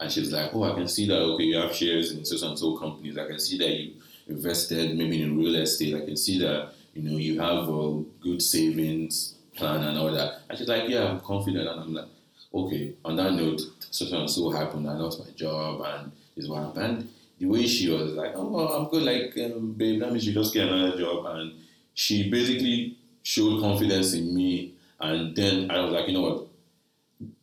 [0.01, 2.59] And she's like, Oh, I can see that okay, you have shares in so and
[2.59, 3.17] so companies.
[3.17, 3.93] I can see that you
[4.29, 5.95] invested maybe in real estate.
[5.95, 10.41] I can see that you know you have a good savings plan and all that.
[10.49, 11.69] And she's like, Yeah, I'm confident.
[11.69, 12.07] And I'm like,
[12.55, 14.89] Okay, on that note, so and so happened.
[14.89, 17.09] I lost my job and this is what happened.
[17.39, 20.55] The way she was like, Oh, I'm good, like, um, babe, that means you just
[20.55, 21.27] get another job.
[21.27, 21.53] And
[21.95, 24.75] she basically showed confidence in me.
[25.01, 26.47] And then I was like, You know what?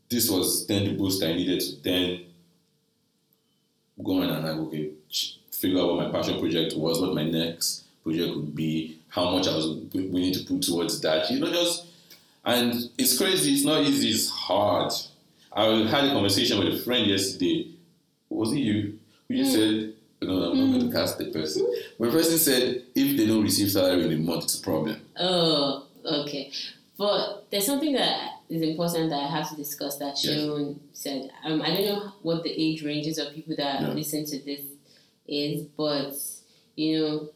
[0.10, 2.26] This was then the boost I needed to then
[4.04, 4.92] go on and like, okay,
[5.52, 9.48] figure out what my passion project was, what my next project would be, how much
[9.48, 11.30] I was willing to put towards that.
[11.30, 11.88] You know, just
[12.46, 13.54] and it's crazy.
[13.54, 14.10] It's not easy.
[14.10, 14.92] It's hard.
[15.54, 17.72] I had a conversation with a friend yesterday.
[18.30, 19.00] Was it you?
[19.28, 19.52] Who you mm.
[19.52, 20.60] said, no, I'm mm.
[20.60, 20.92] not going to hmm.
[20.92, 21.68] cast the person.
[22.00, 25.02] My person said, if they don't receive salary in a month, it's a problem.
[25.18, 26.52] Oh, okay.
[26.98, 31.02] But there's something that is important that I have to discuss that Sharon yes.
[31.02, 31.32] said.
[31.44, 33.88] Um, I don't know what the age ranges of people that yeah.
[33.90, 34.62] listen to this
[35.28, 36.14] is, but
[36.76, 37.30] you know,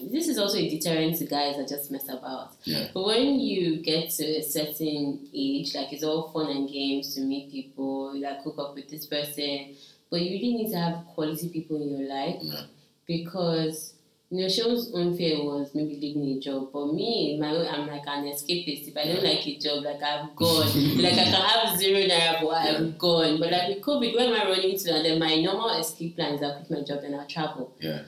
[0.00, 2.52] this is also a deterrent to guys that just mess about.
[2.64, 2.88] Yeah.
[2.92, 7.20] But when you get to a certain age, like it's all fun and games to
[7.20, 9.74] meet people, like hook up with this person,
[10.10, 12.62] but you really need to have quality people in your life yeah.
[13.06, 13.94] because
[14.30, 16.70] you know, Sean's own fear was maybe leaving a job.
[16.72, 18.88] But me, my own, I'm like an escapist.
[18.88, 20.66] If I don't like a job, like I'm gone.
[21.02, 23.38] like I can have zero naira, but I'm gone.
[23.38, 24.94] But like with COVID, where am I running to?
[24.94, 27.76] And then my normal escape plan is I quit my job and I travel.
[27.78, 28.02] Yeah.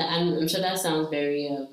[0.00, 1.66] I'm, I'm sure that sounds very uh,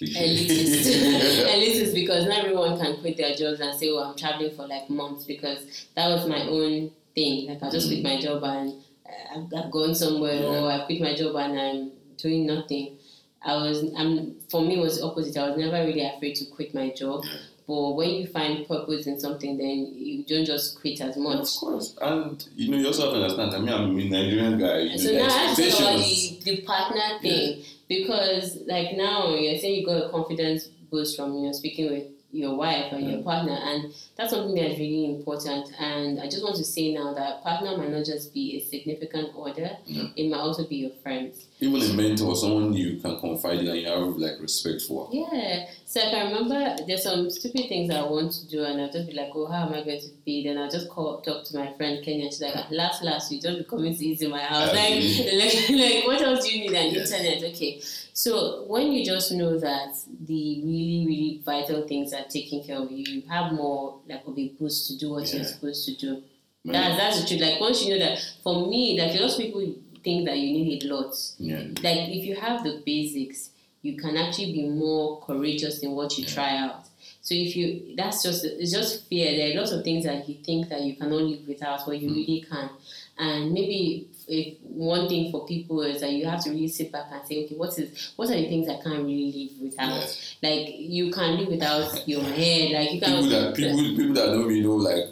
[0.00, 1.44] elitist.
[1.46, 4.88] elitist because not everyone can quit their jobs and say, "Oh, I'm traveling for like
[4.90, 7.48] months." Because that was my own thing.
[7.48, 8.02] Like I just mm.
[8.02, 8.74] quit my job and
[9.06, 10.60] uh, I've, I've gone somewhere, yeah.
[10.60, 12.96] or I quit my job and I'm doing nothing.
[13.42, 15.36] I was, I'm, for me, it was the opposite.
[15.38, 17.24] I was never really afraid to quit my job.
[17.70, 21.38] But when you find purpose in something, then you don't just quit as much.
[21.38, 21.96] Of course.
[22.02, 24.78] And, you know, you also have to understand, I mean, I'm a Nigerian guy.
[24.78, 27.58] You so now I talk about the, the partner thing.
[27.58, 27.64] Yeah.
[27.88, 32.06] Because, like, now you're saying you got a confidence boost from, you know, speaking with
[32.32, 33.24] your wife or your mm.
[33.24, 35.70] partner and that's something that's really important.
[35.78, 39.30] And i just want to say now that partner might not just be a significant
[39.36, 40.04] other yeah.
[40.16, 41.46] it might also be your friends.
[41.60, 45.08] Even a mentor someone you can confide in and you have like respect for.
[45.12, 45.66] Yeah.
[45.84, 49.08] So i can remember there's some stupid things i want to do and i'll just
[49.08, 51.56] be like oh how am i going to feed and i'll just call talk to
[51.56, 54.30] my friend kenya and she's like last last you just be coming to eat in
[54.30, 55.02] my house like,
[55.34, 56.76] like, like what else do you need?
[56.76, 57.10] An yes.
[57.10, 57.80] internet okay
[58.20, 62.90] so when you just know that the really, really vital things are taken care of
[62.92, 65.36] you, you have more like of a boost to do what yeah.
[65.36, 66.22] you're supposed to do.
[66.66, 67.40] That's that's the truth.
[67.40, 70.52] Like once you know that, for me, like a lot of people think that you
[70.52, 71.14] need a lot.
[71.38, 71.60] Yeah.
[71.82, 76.24] Like if you have the basics, you can actually be more courageous in what you
[76.24, 76.34] yeah.
[76.34, 76.84] try out.
[77.22, 79.34] So if you, that's just it's just fear.
[79.34, 82.10] There are lots of things that you think that you cannot live without, but you
[82.10, 82.16] mm.
[82.16, 82.68] really can.
[83.16, 87.06] And maybe if one thing for people is that you have to really sit back
[87.10, 90.00] and say, okay, what is what are the things I can't really live without?
[90.00, 90.36] Yes.
[90.42, 92.80] Like you can live without your hair.
[92.80, 95.04] Like you can people that people people that know me know like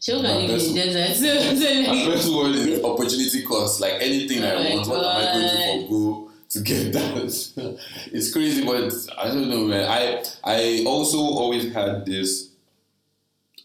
[0.00, 1.16] She'll can live in the desert.
[1.16, 3.80] So, so like, my first word is opportunity cost.
[3.80, 4.88] Like anything oh I want, God.
[4.88, 7.80] what am I going to forego to get that?
[8.12, 9.90] it's crazy, but I don't know, man.
[9.90, 12.50] I I also always had this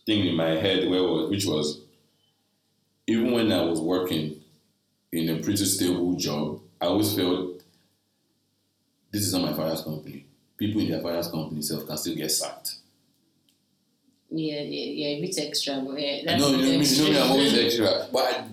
[0.06, 1.82] thing in my head where which was
[3.06, 4.39] even when I was working
[5.12, 7.62] in a pretty stable job, I always felt
[9.12, 10.26] this is not my father's company.
[10.58, 12.76] People in their father's company self can still get sacked.
[14.32, 16.22] Yeah, yeah, yeah, a bit extra, but yeah.
[16.26, 18.08] That's no, you know, you know me, I'm always extra.
[18.14, 18.44] But I,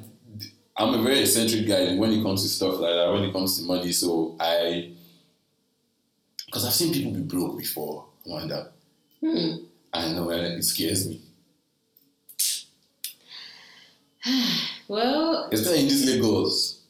[0.79, 3.59] I'm a very eccentric guy when it comes to stuff like that, when it comes
[3.59, 3.93] to money.
[3.93, 4.93] So I,
[6.47, 8.71] because I've seen people be broke before, I wonder.
[9.21, 9.57] Hmm.
[9.93, 11.21] I know, it scares me.
[14.89, 16.81] well, it's not in these Lagos.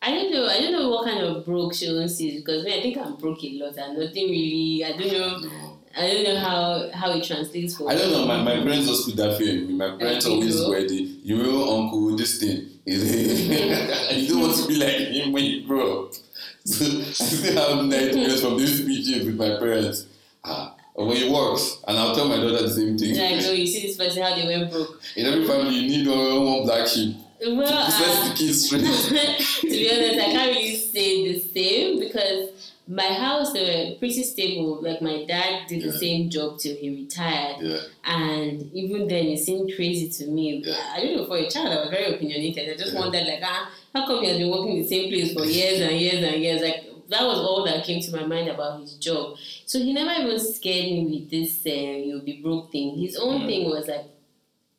[0.00, 0.46] I don't know.
[0.46, 3.42] I don't know what kind of broke Sean sees because when I think I'm broke
[3.42, 4.84] a lot and nothing really.
[4.84, 5.38] I don't know.
[5.38, 5.78] No.
[5.96, 7.90] I don't know how how it translates for.
[7.90, 8.26] I don't know.
[8.26, 9.74] My, my parents also put that me.
[9.74, 14.76] My parents always were the you know uncle this thing you don't want to be
[14.76, 16.14] like him when you grow up.
[16.64, 20.04] So I still have nightmares from these speeches with my parents.
[20.44, 23.14] Ah, when it works, and I'll tell my daughter the same thing.
[23.14, 25.00] Yeah, so you see this person how they went broke.
[25.16, 27.16] In every family, you need one black sheep.
[27.40, 32.50] Well, kids to be honest, I can't really say the same because
[32.88, 34.82] my house they were pretty stable.
[34.82, 35.92] Like my dad did yeah.
[35.92, 37.56] the same job till he retired.
[37.60, 37.80] Yeah.
[38.04, 40.62] And even then it seemed crazy to me.
[40.64, 40.94] Yeah.
[40.94, 42.70] I don't know, for a child I was very opinionated.
[42.70, 45.44] I just wondered like ah, how come he has been working the same place for
[45.44, 46.62] years and years and years?
[46.62, 49.36] Like that was all that came to my mind about his job.
[49.66, 52.98] So he never even scared me with this uh, you'll be broke thing.
[52.98, 53.46] His own mm.
[53.46, 54.06] thing was like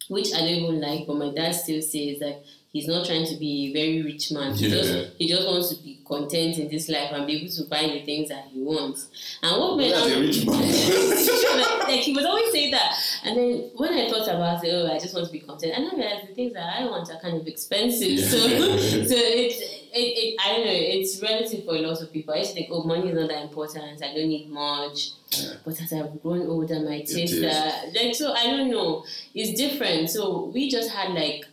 [0.09, 2.41] which I don't even like, but my dad still says that
[2.73, 4.53] he's not trying to be a very rich man.
[4.53, 4.75] He Yeah.
[4.81, 7.83] just he just wants to be content in this life and be able to buy
[7.83, 9.07] the things that he wants.
[9.43, 10.59] And what made That's a rich man.
[10.61, 12.95] like, like, he would always say that.
[13.23, 15.73] And then when I thought about it, oh, I just want to be content.
[15.75, 18.09] And I realized the things that I want are kind of expensive.
[18.09, 18.27] Yeah.
[18.27, 22.33] So, so it, it, it, I don't know, it's relative for a lot of people.
[22.33, 24.01] I used to think, oh, money is not that important.
[24.03, 25.11] I don't need much.
[25.31, 25.53] Yeah.
[25.63, 28.33] But as I've grown older, my taste are uh, like so.
[28.33, 29.05] I don't know.
[29.33, 30.09] It's different.
[30.09, 31.45] So we just had like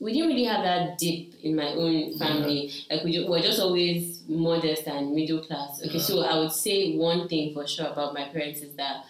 [0.00, 2.70] we didn't really have that dip in my own family.
[2.90, 5.82] Like we were just always modest and middle class.
[5.84, 6.02] Okay, Yeah.
[6.02, 9.04] so I would say one thing for sure about my parents is that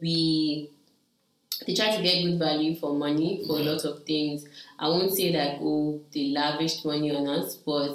[0.00, 0.70] we
[1.66, 4.44] they try to get good value for money for a lot of things.
[4.78, 7.92] I won't say that oh they lavished money on us, but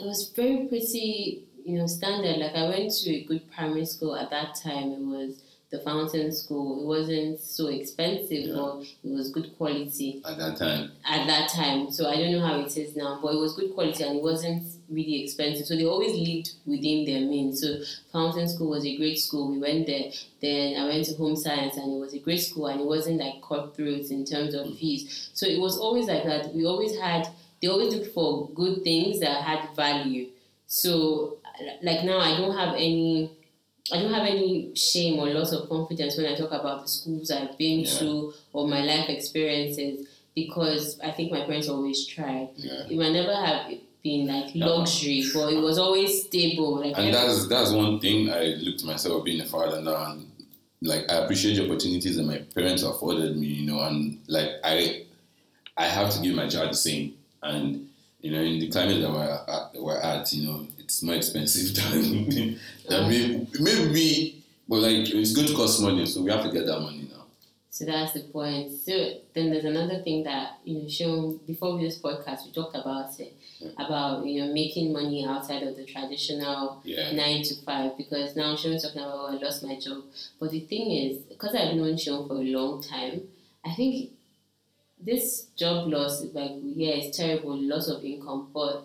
[0.00, 2.38] it was very pretty, you know, standard.
[2.38, 4.92] Like I went to a good primary school at that time.
[4.92, 6.82] It was the Fountain School.
[6.82, 8.54] It wasn't so expensive, Yeah.
[8.54, 10.92] but it was good quality At that time.
[11.04, 11.90] at that time.
[11.90, 14.22] So I don't know how it is now, but it was good quality and it
[14.22, 15.66] wasn't really expensive.
[15.66, 17.60] So they always lived within their means.
[17.60, 17.78] So
[18.12, 19.50] Fountain School was a great school.
[19.50, 20.10] We went there.
[20.40, 23.18] Then I went to Home Science and it was a great school and it wasn't
[23.20, 25.30] like cutthroat in terms of fees.
[25.34, 26.54] So it was always like that.
[26.54, 27.28] We always had
[27.60, 30.28] they always looked for good things that had value.
[30.66, 31.38] So
[31.82, 33.30] like now I don't have any
[33.92, 37.30] I don't have any shame or loss of confidence when I talk about the schools
[37.30, 37.98] I've been Yeah.
[37.98, 42.48] to or my life experiences because I think my parents always tried.
[42.56, 42.86] Yeah.
[42.90, 43.72] It might never have
[44.04, 46.80] been like luxury, but it was always stable.
[46.80, 50.30] Like And that's that's one thing I look to myself being a father now and
[50.82, 55.06] like I appreciate the opportunities that my parents afforded me, you know, and like I
[55.76, 57.14] I have to give my child the same.
[57.42, 57.88] And
[58.20, 61.74] you know, in the climate that we're at, we're at you know, it's more expensive
[61.90, 66.50] than than maybe, maybe but like it's going to cost money, so we have to
[66.52, 67.24] get that money now.
[67.70, 68.72] So that's the point.
[68.72, 68.92] So
[69.34, 71.38] then there's another thing that you know, Sean.
[71.46, 73.34] Before this podcast, we talked about it
[73.78, 77.12] about you know making money outside of the traditional Yeah.
[77.12, 80.04] nine to five because now Sean's talking about oh, I lost my job.
[80.40, 83.22] But the thing is, because I've known Sean for a long time,
[83.64, 84.10] I think
[85.00, 88.84] this job loss is like yeah, it's terrible, loss of income, but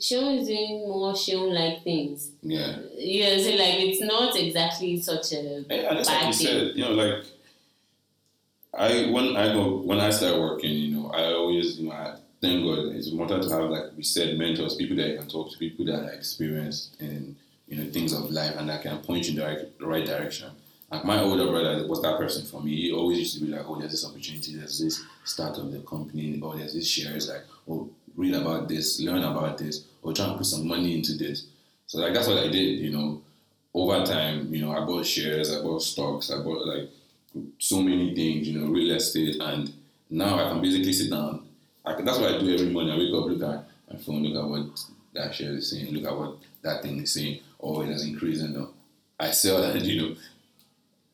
[0.00, 2.30] Sean is doing more Sean like things.
[2.42, 2.78] Yeah.
[2.96, 6.46] Yeah, so like it's not exactly such a eh, and that's like you thing.
[6.46, 7.24] said, you know, like
[8.74, 12.14] I when I go when I start working, you know, I always, you know, I
[12.40, 15.50] thank God it's important to have like we said, mentors, people that you can talk
[15.50, 19.26] to, people that are experienced in you know things of life and that can point
[19.26, 20.50] you in the right, the right direction.
[20.90, 22.74] Like my older brother was that person for me.
[22.74, 24.56] He always used to be like, "Oh, there's this opportunity.
[24.56, 26.40] There's this start of the company.
[26.40, 27.28] Or there's this shares.
[27.28, 31.14] Like, oh, read about this, learn about this, or try and put some money into
[31.14, 31.46] this."
[31.86, 32.80] So like that's what I did.
[32.80, 33.22] You know,
[33.74, 36.88] over time, you know, I bought shares, I bought stocks, I bought like
[37.58, 38.48] so many things.
[38.48, 39.70] You know, real estate, and
[40.08, 41.47] now I can basically sit down.
[41.96, 42.92] I that's what I do every morning.
[42.92, 44.80] I wake up, look at my phone, look at what
[45.14, 47.40] that share is saying, look at what that thing is saying.
[47.60, 48.66] Oh, it has increased, and uh,
[49.18, 50.16] I sell and you know,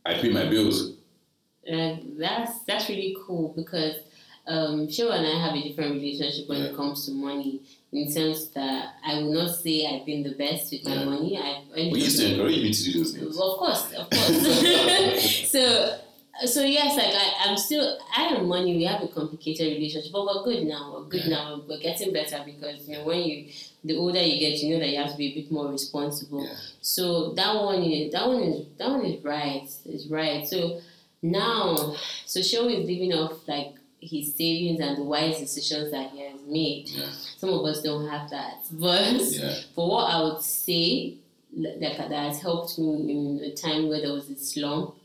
[0.04, 0.92] I pay my bills.
[1.66, 3.96] And that's that's really cool because
[4.46, 7.60] um, Cheryl and I have a different relationship when it comes to money.
[7.92, 11.04] In sense that I will not say I've been the best with my Yeah.
[11.04, 11.38] money.
[11.38, 13.36] I've We used to encourage me to do those things.
[13.38, 15.48] of course, of course.
[15.52, 15.98] so,
[16.46, 17.98] so yes, like I, I'm still.
[18.16, 18.76] I and money.
[18.76, 20.92] We have a complicated relationship, but we're good now.
[20.96, 21.36] We're good Yeah.
[21.36, 21.62] now.
[21.68, 23.48] We're getting better because you know when you,
[23.84, 26.44] the older you get, you know that you have to be a bit more responsible.
[26.44, 26.54] Yeah.
[26.80, 29.68] So that one is that one is that one is right.
[29.86, 30.46] Is right.
[30.46, 30.80] So
[31.22, 31.94] now,
[32.26, 36.38] so Sean is living off like his savings and the wise decisions that he has
[36.46, 36.88] made.
[36.88, 41.14] Yeah, Some of us don't have that, but yeah, for what I would say
[41.56, 44.96] like that has helped me in a time where there was a slump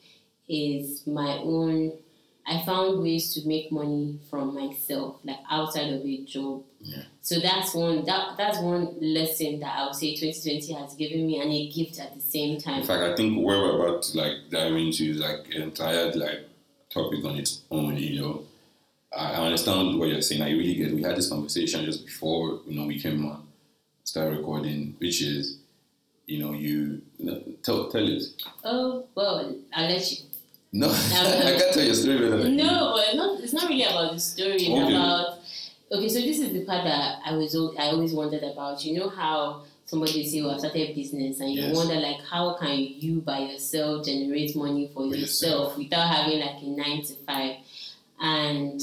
[0.50, 1.94] is my own.
[2.48, 6.64] I found ways to make money from myself, like outside of a job.
[6.82, 7.04] Yeah.
[7.22, 11.40] So that's one that that's one lesson that I would say 2020 has given me
[11.40, 12.82] and a gift at the same time.
[12.82, 16.12] In fact, I think where we're about to like dive into is like an entire
[16.14, 16.50] like
[16.90, 17.98] topic on its own.
[17.98, 18.44] You know,
[19.16, 20.42] I I understand what you're saying.
[20.42, 20.94] I really get.
[20.94, 23.48] We had this conversation just before you know we came on,
[24.04, 25.60] start recording, which is,
[26.26, 28.24] you know, you, you know, tell tell it.
[28.64, 30.18] Oh well, I'll let you.
[30.72, 32.56] No, I can't tell your story better than.
[32.58, 33.40] No, but it's not.
[33.44, 34.56] It's not really about the story.
[34.56, 34.94] It's Okay.
[34.96, 35.40] about
[35.92, 36.08] okay.
[36.10, 37.56] So this is the part that I was.
[37.56, 38.84] I always wondered about.
[38.86, 41.76] You know how somebody say, oh, "Well, I started a business," and you Yes.
[41.76, 45.78] wonder like, how can you by yourself generate money for For yourself yourself.
[45.78, 47.56] without having like a nine to five?
[48.22, 48.80] And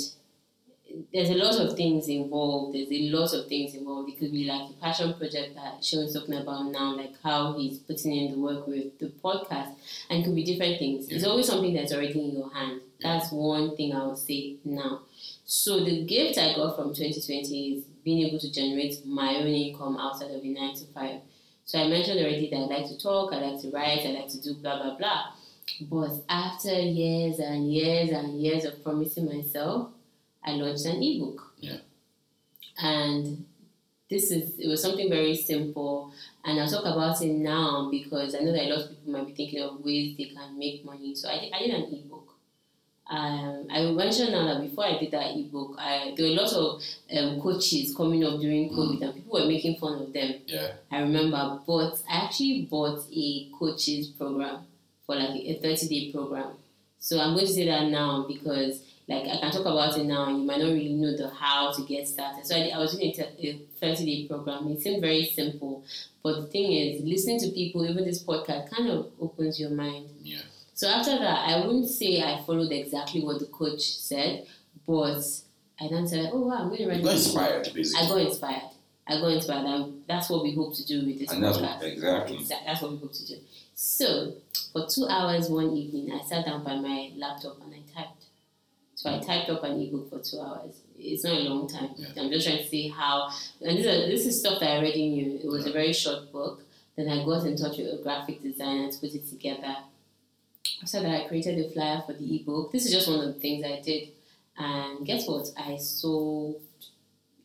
[1.12, 2.74] there's a lot of things involved.
[2.74, 4.10] There's a lot of things involved.
[4.10, 7.78] It could be like a passion project that Sean's talking about now, like how he's
[7.78, 9.74] putting in the work with the podcast,
[10.08, 11.08] and it could be different things.
[11.08, 12.80] It's always something that's already in your hand.
[13.00, 15.02] That's one thing I would say now.
[15.44, 19.96] So the gift I got from 2020 is being able to generate my own income
[19.96, 21.20] outside of a nine to five.
[21.64, 24.28] So I mentioned already that I like to talk, I like to write, I like
[24.28, 25.24] to do blah blah blah.
[25.90, 29.90] But after years and years and years of promising myself,
[30.46, 31.52] I launched an ebook.
[31.58, 31.78] Yeah.
[32.78, 33.44] And
[34.08, 36.12] this is it was something very simple
[36.44, 39.26] and I'll talk about it now because I know that a lot of people might
[39.26, 41.14] be thinking of ways they can make money.
[41.14, 42.34] So I did, I did an ebook.
[43.08, 46.36] Um, I will mention now that before I did that ebook, I, there were a
[46.36, 46.82] lot of
[47.16, 50.34] um, coaches coming up during COVID and people were making fun of them.
[50.46, 50.72] Yeah.
[50.90, 54.64] I remember, but I actually bought a coaches program
[55.04, 56.52] for like a 30 day program.
[56.98, 60.26] So I'm going to say that now because like I can talk about it now
[60.26, 62.44] and you might not really know the how to get started.
[62.44, 64.68] So I, I was doing a 30 day program.
[64.68, 65.84] It seemed very simple,
[66.22, 70.08] but the thing is, listening to people, even this podcast, kind of opens your mind.
[70.22, 70.40] Yeah.
[70.74, 74.46] So after that, I wouldn't say I followed exactly what the coach said,
[74.86, 75.22] but
[75.80, 78.06] I then said, "Oh wow, I'm going to write." You got inspired, basically.
[78.06, 78.70] I got inspired.
[79.08, 81.76] I got inspired, and that's what we hope to do with this and that's podcast.
[81.76, 82.46] what, exactly.
[82.66, 83.36] That's what we hope to do.
[83.74, 84.34] So,
[84.72, 87.78] for two hours one evening, I sat down by my laptop and I.
[88.96, 90.80] So I typed up an ebook for two hours.
[90.98, 91.90] It's not a long time.
[91.96, 92.08] Yeah.
[92.16, 93.30] I'm just trying to see how.
[93.60, 95.38] And this is, this is stuff that I already knew.
[95.44, 96.62] It was a very short book.
[96.96, 99.76] Then I got in touch with a graphic designer to put it together.
[100.82, 102.72] After that, I created a flyer for the ebook.
[102.72, 104.08] This is just one of the things I did.
[104.56, 105.50] And guess what?
[105.58, 106.62] I sold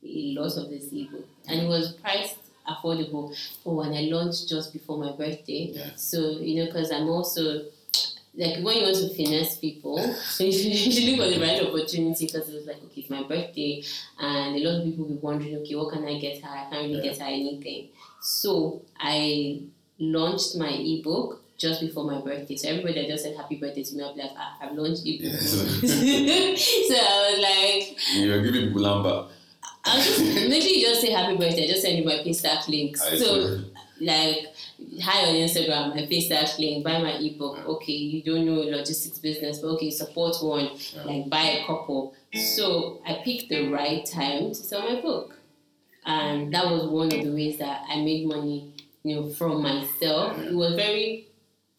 [0.04, 3.36] a lot of this ebook, and it was priced affordable.
[3.66, 5.72] Oh, and I launched just before my birthday.
[5.74, 5.90] Yeah.
[5.96, 7.66] So you know, because I'm also
[8.34, 12.26] like when you want to finesse people, so you should, look for the right opportunity.
[12.28, 13.84] Because it was like, okay, it's my birthday,
[14.20, 16.50] and a lot of people will be wondering, okay, what can I get her?
[16.50, 17.12] I can't really Yeah.
[17.12, 17.90] get her anything.
[18.22, 19.62] So I
[20.00, 22.56] launched my ebook just before my birthday.
[22.56, 25.04] So everybody that just said happy birthday to me, I'll be like, ah, I've launched
[25.06, 25.32] ebook.
[25.42, 29.28] So I was like, You're giving people number.
[29.84, 31.68] I'll just maybe you just say happy birthday.
[31.68, 32.98] Just send you my Paystack link.
[33.02, 33.71] I So see.
[34.02, 34.48] Like
[35.02, 37.66] hi on Instagram, my Paystack link, buy my ebook.
[37.66, 40.72] Okay, you don't know logistics business, but okay, support one,
[41.06, 42.14] like buy a couple.
[42.56, 45.38] So I picked the right time to sell my book.
[46.06, 48.74] And that was one of the ways that I made money,
[49.04, 50.38] you know, from myself.
[50.40, 51.28] It was very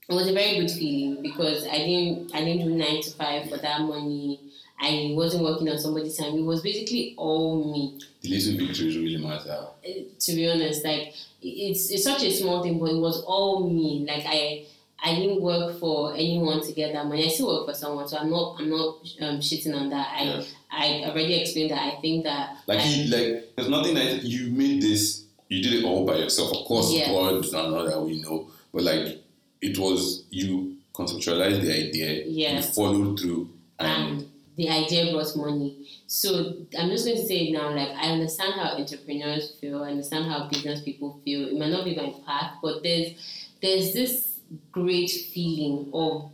[0.09, 3.49] it was a very good feeling because I didn't I didn't do nine to five
[3.51, 4.41] for that money.
[4.81, 6.35] I wasn't working on somebody's time.
[6.37, 9.67] It was basically all me The little victories really matter.
[9.87, 13.69] Uh, to be honest, like it's it's such a small thing, but it was all
[13.69, 14.05] me.
[14.09, 14.67] Like I
[15.05, 17.25] I didn't work for anyone to get that money.
[17.25, 20.09] I still work for someone, so I'm not I'm not um, shitting on that.
[20.17, 20.43] I Yeah.
[20.71, 21.83] I already explained that.
[21.83, 25.25] I think that Like, I, you, like, there's nothing that you made this.
[25.49, 26.51] You did it all by yourself.
[26.57, 27.09] Of course, Yes.
[27.09, 29.23] God and all that we know, but like,
[29.61, 32.25] it was you conceptualized the idea.
[32.27, 32.69] Yes.
[32.69, 35.89] You followed through, and and the idea brought money.
[36.07, 37.71] So I'm just going to say it now.
[37.71, 39.83] Like I understand how entrepreneurs feel.
[39.83, 41.49] I understand how business people feel.
[41.49, 43.15] It might not be my path, but there's
[43.63, 44.41] there's this
[44.71, 46.31] great feeling of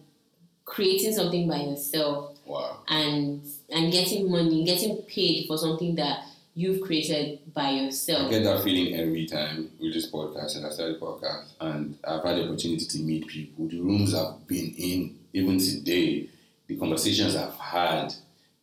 [0.64, 6.80] creating something by yourself wow, and and getting money, getting paid for something that you've
[6.80, 8.26] created by yourself.
[8.26, 12.24] I get that feeling every time with this podcast, and I started podcast, and I've
[12.24, 13.68] had the opportunity to meet people.
[13.68, 16.28] The rooms I've been in, even today,
[16.68, 18.14] the conversations I've had,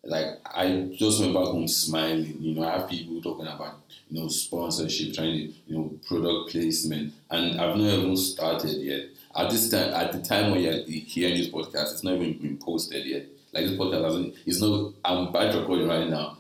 [0.04, 2.38] like I just went back home smiling.
[2.40, 6.52] You know, I have people talking about you know sponsorship, trying to you know product
[6.52, 9.06] placement, and I've not even started yet.
[9.36, 12.58] At this time, at the time when you're hearing this podcast, it's not even been
[12.58, 13.26] posted yet.
[13.52, 14.94] Like this podcast hasn't, it's not.
[15.04, 16.38] I'm back recording right now,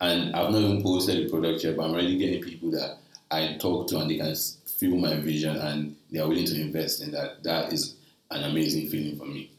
[0.00, 1.76] and I've not even posted the product yet.
[1.76, 2.98] But I'm already getting people that
[3.30, 4.34] I talk to, and they can
[4.78, 7.42] feel my vision, and they are willing to invest in that.
[7.42, 7.96] That is
[8.30, 9.50] an amazing feeling for me.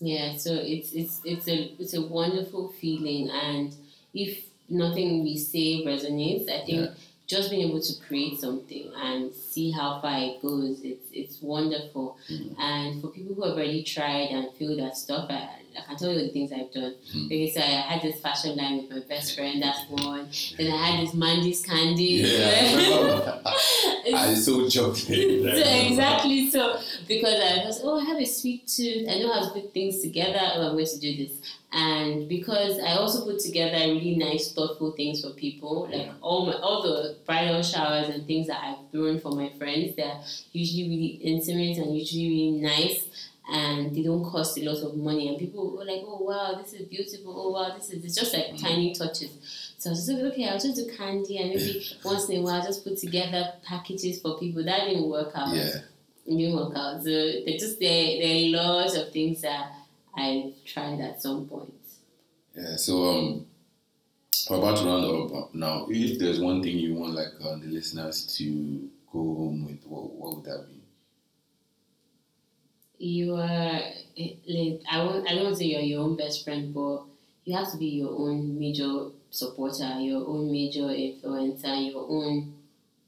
[0.00, 3.74] Yeah, so it's it's it's a it's a wonderful feeling, and
[4.12, 6.94] if nothing we say resonates, I think Yeah.
[7.26, 12.16] just being able to create something and see how far it goes, it's it's wonderful.
[12.30, 12.54] Mhm.
[12.58, 16.12] And for people who have already tried and feel that stuff, I, I can tell
[16.12, 16.94] you the things I've done.
[17.14, 17.28] Mhm.
[17.30, 20.28] Because I had this fashion line with my best friend, that's one.
[20.58, 22.22] Then I had this Mandy's candy.
[22.26, 23.40] Yeah,
[24.14, 25.42] I so joking.
[25.42, 26.78] so exactly so
[27.08, 30.00] because I was oh I have a sweet tooth I know how to put things
[30.02, 31.32] together oh I'm going to do this
[31.72, 36.12] and because I also put together really nice thoughtful things for people like Yeah.
[36.20, 40.20] all my all the bridal showers and things that I've thrown for my friends they're
[40.52, 43.04] usually really intimate and usually really nice
[43.48, 45.28] and they don't cost a lot of money.
[45.28, 47.32] And people were like, oh wow, this is beautiful.
[47.32, 48.60] Oh wow, this is it's just like Mm.
[48.60, 49.30] tiny touches.
[49.78, 52.60] So I was like, okay, I'll just do candy and maybe once in a while
[52.60, 54.64] just put together packages for people.
[54.64, 55.54] That didn't work out.
[55.54, 55.78] Yeah.
[56.26, 57.02] It didn't work out.
[57.02, 59.72] So they just there there are lots of things that
[60.16, 61.72] I tried at some point.
[62.56, 62.76] Yeah.
[62.76, 63.46] So um,
[64.50, 65.86] we're about to round up now.
[65.90, 70.12] If there's one thing you want, like uh, the listeners to go home with, what,
[70.12, 70.80] what would that be?
[72.98, 73.80] You are
[74.16, 77.02] eh, like I won't I don't want to say you're your own best friend, but
[77.44, 82.55] you have to be your own major supporter, your own major influencer, your own.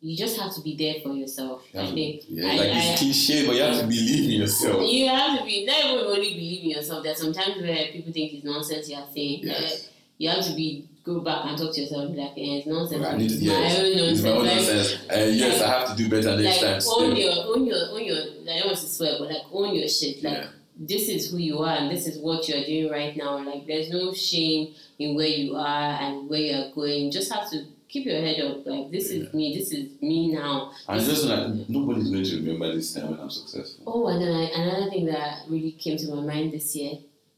[0.00, 1.62] You just have to be there for yourself.
[1.74, 2.22] You I to- think.
[2.28, 4.88] yeah, I- like I- it's cliche, but you have to believe in yourself.
[4.92, 7.02] You have to be not even only believe in yourself.
[7.02, 9.40] There's sometimes where people think it's nonsense you are saying.
[9.42, 9.72] Yes.
[9.86, 12.58] Uh, you have to be go back and talk to yourself and be like, eh,
[12.58, 13.04] it's nonsense.
[13.04, 14.22] I need to, it's yes, my own it's nonsense.
[14.24, 15.28] my own Like.
[15.28, 16.72] Uh, yes, I have to do better next like time.
[16.74, 17.18] own Still.
[17.18, 20.22] your own your own your I don't want to swear, but like own your shit.
[20.22, 20.46] Like Yeah.
[20.78, 23.44] this is who you are and this is what you're doing right now.
[23.44, 27.06] Like there's no shame in where you are and where you're going.
[27.06, 28.66] You just have to keep your head up.
[28.66, 30.72] Like this is me, this is me now.
[30.88, 33.84] And just like nobody's going to remember this time when I'm successful.
[33.86, 36.94] Oh and then I, another thing that really came to my mind this year.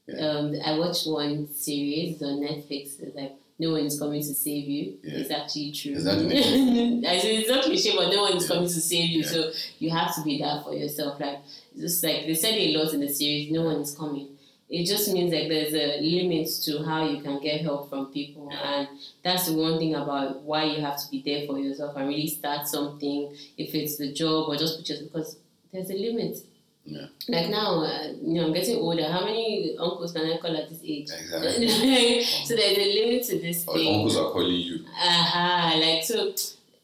[0.07, 0.27] Yeah.
[0.27, 3.01] Um I watched one series on Netflix.
[3.01, 4.95] It's like no one is coming to save you.
[5.05, 5.19] Yeah.
[5.19, 5.93] It's actually true.
[5.93, 6.17] Is that
[7.13, 8.55] I said it's not cliche, but no one is Yeah.
[8.57, 9.21] coming to save you.
[9.23, 9.29] Yeah.
[9.29, 11.21] So you have to be there for yourself.
[11.21, 11.39] Like
[11.75, 14.29] it's just like they said a lot in the series, no one is coming.
[14.71, 18.49] It just means like there's a limit to how you can get help from people,
[18.53, 18.87] and
[19.25, 22.29] that's the one thing about why you have to be there for yourself and really
[22.29, 23.35] start something.
[23.59, 25.37] If it's the job or just because
[25.73, 26.39] there's a limit.
[26.85, 27.07] Yeah.
[27.29, 29.05] Like now, uh, you know, I'm getting older.
[29.11, 31.09] How many uncles can I call at this age?
[31.11, 32.23] Exactly.
[32.47, 33.95] so there's a limit to this Or thing.
[33.97, 34.85] uncles are calling you.
[34.97, 36.33] Aha, like so,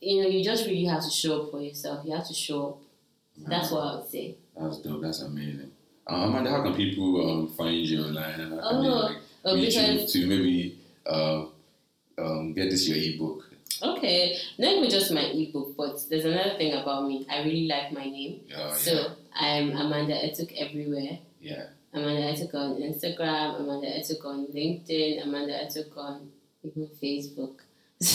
[0.00, 2.04] you know, you just really have to show up for yourself.
[2.04, 2.78] You have to show up.
[3.48, 4.34] That's what I would say.
[4.56, 5.00] That's dope.
[5.02, 5.70] That's amazing.
[6.08, 9.16] Um, Amanda, how can people um, find you online and how can they Oh, like,
[9.44, 9.70] Oh, you
[10.06, 11.44] to maybe uh,
[12.18, 13.44] um, get this your ebook?
[13.82, 17.26] okay, not even just my ebook, but there's another thing about me.
[17.30, 18.40] I really like my name.
[18.56, 21.18] Oh, So I'm Amanda Etuk everywhere.
[21.40, 21.66] yeah.
[21.92, 23.60] Amanda Etuk on Instagram.
[23.60, 25.22] Amanda Etuk on LinkedIn.
[25.22, 26.30] Amanda Etuk on
[26.64, 27.56] even Facebook.
[27.98, 28.08] But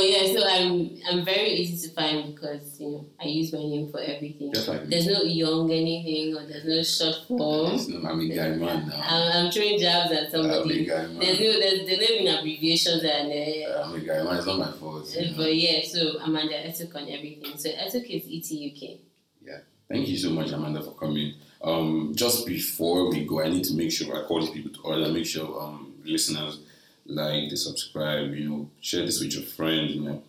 [0.00, 3.90] yeah, so I'm I'm very easy to find because you know I use my name
[3.90, 4.54] for everything.
[4.54, 4.88] Just like me.
[4.88, 8.06] There's no young anything or there's no short form.
[8.06, 9.02] I'm a guy man now.
[9.04, 10.86] I'm, I'm throwing jabs at I'm a somebody.
[10.86, 11.18] guy man.
[11.18, 14.36] There's no there's, there's no even abbreviations and uh, I'm a guy man.
[14.38, 15.14] It's not my fault.
[15.14, 15.36] you know.
[15.36, 17.58] but yeah, so Amanda Etuk on everything.
[17.58, 18.98] So Etuk is E ETUK.
[19.44, 19.58] Yeah,
[19.90, 21.34] thank you so much, Amanda, for coming.
[21.62, 24.80] Um, just before we go, I need to make sure I call these people to
[24.88, 25.08] order.
[25.12, 26.60] Make sure um, listeners
[27.08, 28.34] like, they subscribe.
[28.34, 29.92] You know, share this with your friends.
[29.94, 30.22] You know,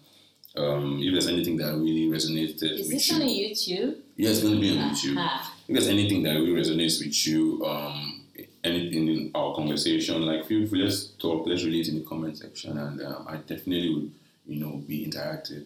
[0.57, 3.95] um, if there's anything that really resonated Is with this you, on YouTube?
[4.17, 5.17] yeah, it's going to be on YouTube.
[5.17, 5.55] Aha.
[5.67, 8.25] If there's anything that really resonates with you, um,
[8.63, 12.77] anything in our conversation, like feel free, let's talk, let's relate in the comment section,
[12.77, 14.11] and um, I definitely would,
[14.47, 15.65] you know, be interactive.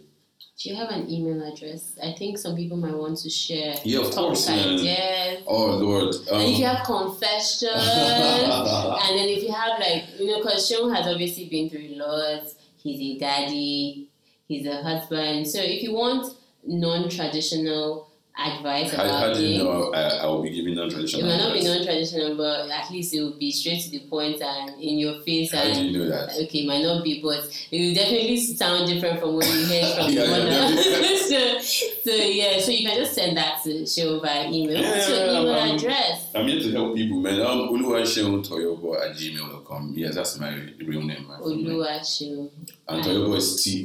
[0.60, 1.98] Do you have an email address?
[2.02, 4.48] I think some people might want to share Yeah, of course.
[4.48, 4.76] man.
[4.76, 5.44] ideas.
[5.48, 6.14] Oh Lord.
[6.32, 10.68] Um, and if you have confessions, and then if you have like you know, because
[10.70, 12.44] Sean has obviously been through lot.
[12.78, 14.10] He's a daddy.
[14.48, 15.48] He's a husband.
[15.48, 16.36] So if you want
[16.66, 21.24] non-traditional advice How, about how do you things, know I, I will be giving non-traditional
[21.24, 24.42] it might not be non-traditional, but at least it will be straight to the point
[24.42, 25.52] and in your face.
[25.54, 26.32] How do and you know that?
[26.32, 29.96] okay, it might not be, but it will definitely sound different from what you heard
[29.96, 31.62] from Yeah, the yeah, mother.
[31.62, 34.82] so, so yeah, so you can just send that to Sean by email.
[34.82, 36.32] What's your Yeah, email um, address?
[36.34, 37.40] I'm here to help people, man.
[37.40, 39.94] Um, Oluwaseun Toyobo at gmail.com.
[39.96, 40.54] Yes, that's my
[40.86, 41.38] real name, my.
[41.38, 42.50] Oluwaseun.
[42.88, 43.84] And Toyobo is T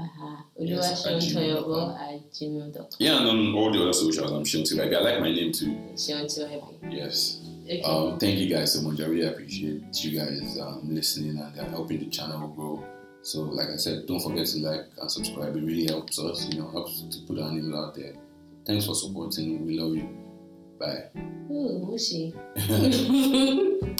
[0.00, 0.80] O Y O B O.
[0.80, 0.90] Aha.
[0.92, 1.96] Yes, at gmail.com.
[1.96, 2.86] at gmail.com.
[2.98, 4.96] Yeah, and on all the other socials, I'm Seun Toyobo.
[4.96, 5.76] I like my name too.
[5.94, 6.74] Toyobo.
[6.90, 7.40] Yes.
[7.64, 7.82] Okay.
[7.82, 9.00] Um, thank you guys so much.
[9.00, 12.84] I really appreciate you guys um, listening and uh, helping the channel grow.
[13.22, 15.54] So, like I said, don't forget to like and subscribe.
[15.54, 18.14] It really helps us, you know, helps to put our name out there.
[18.66, 19.66] Thanks for supporting.
[19.66, 20.08] We love you.
[20.78, 21.04] Bye.
[21.50, 22.34] Ooh, mushy.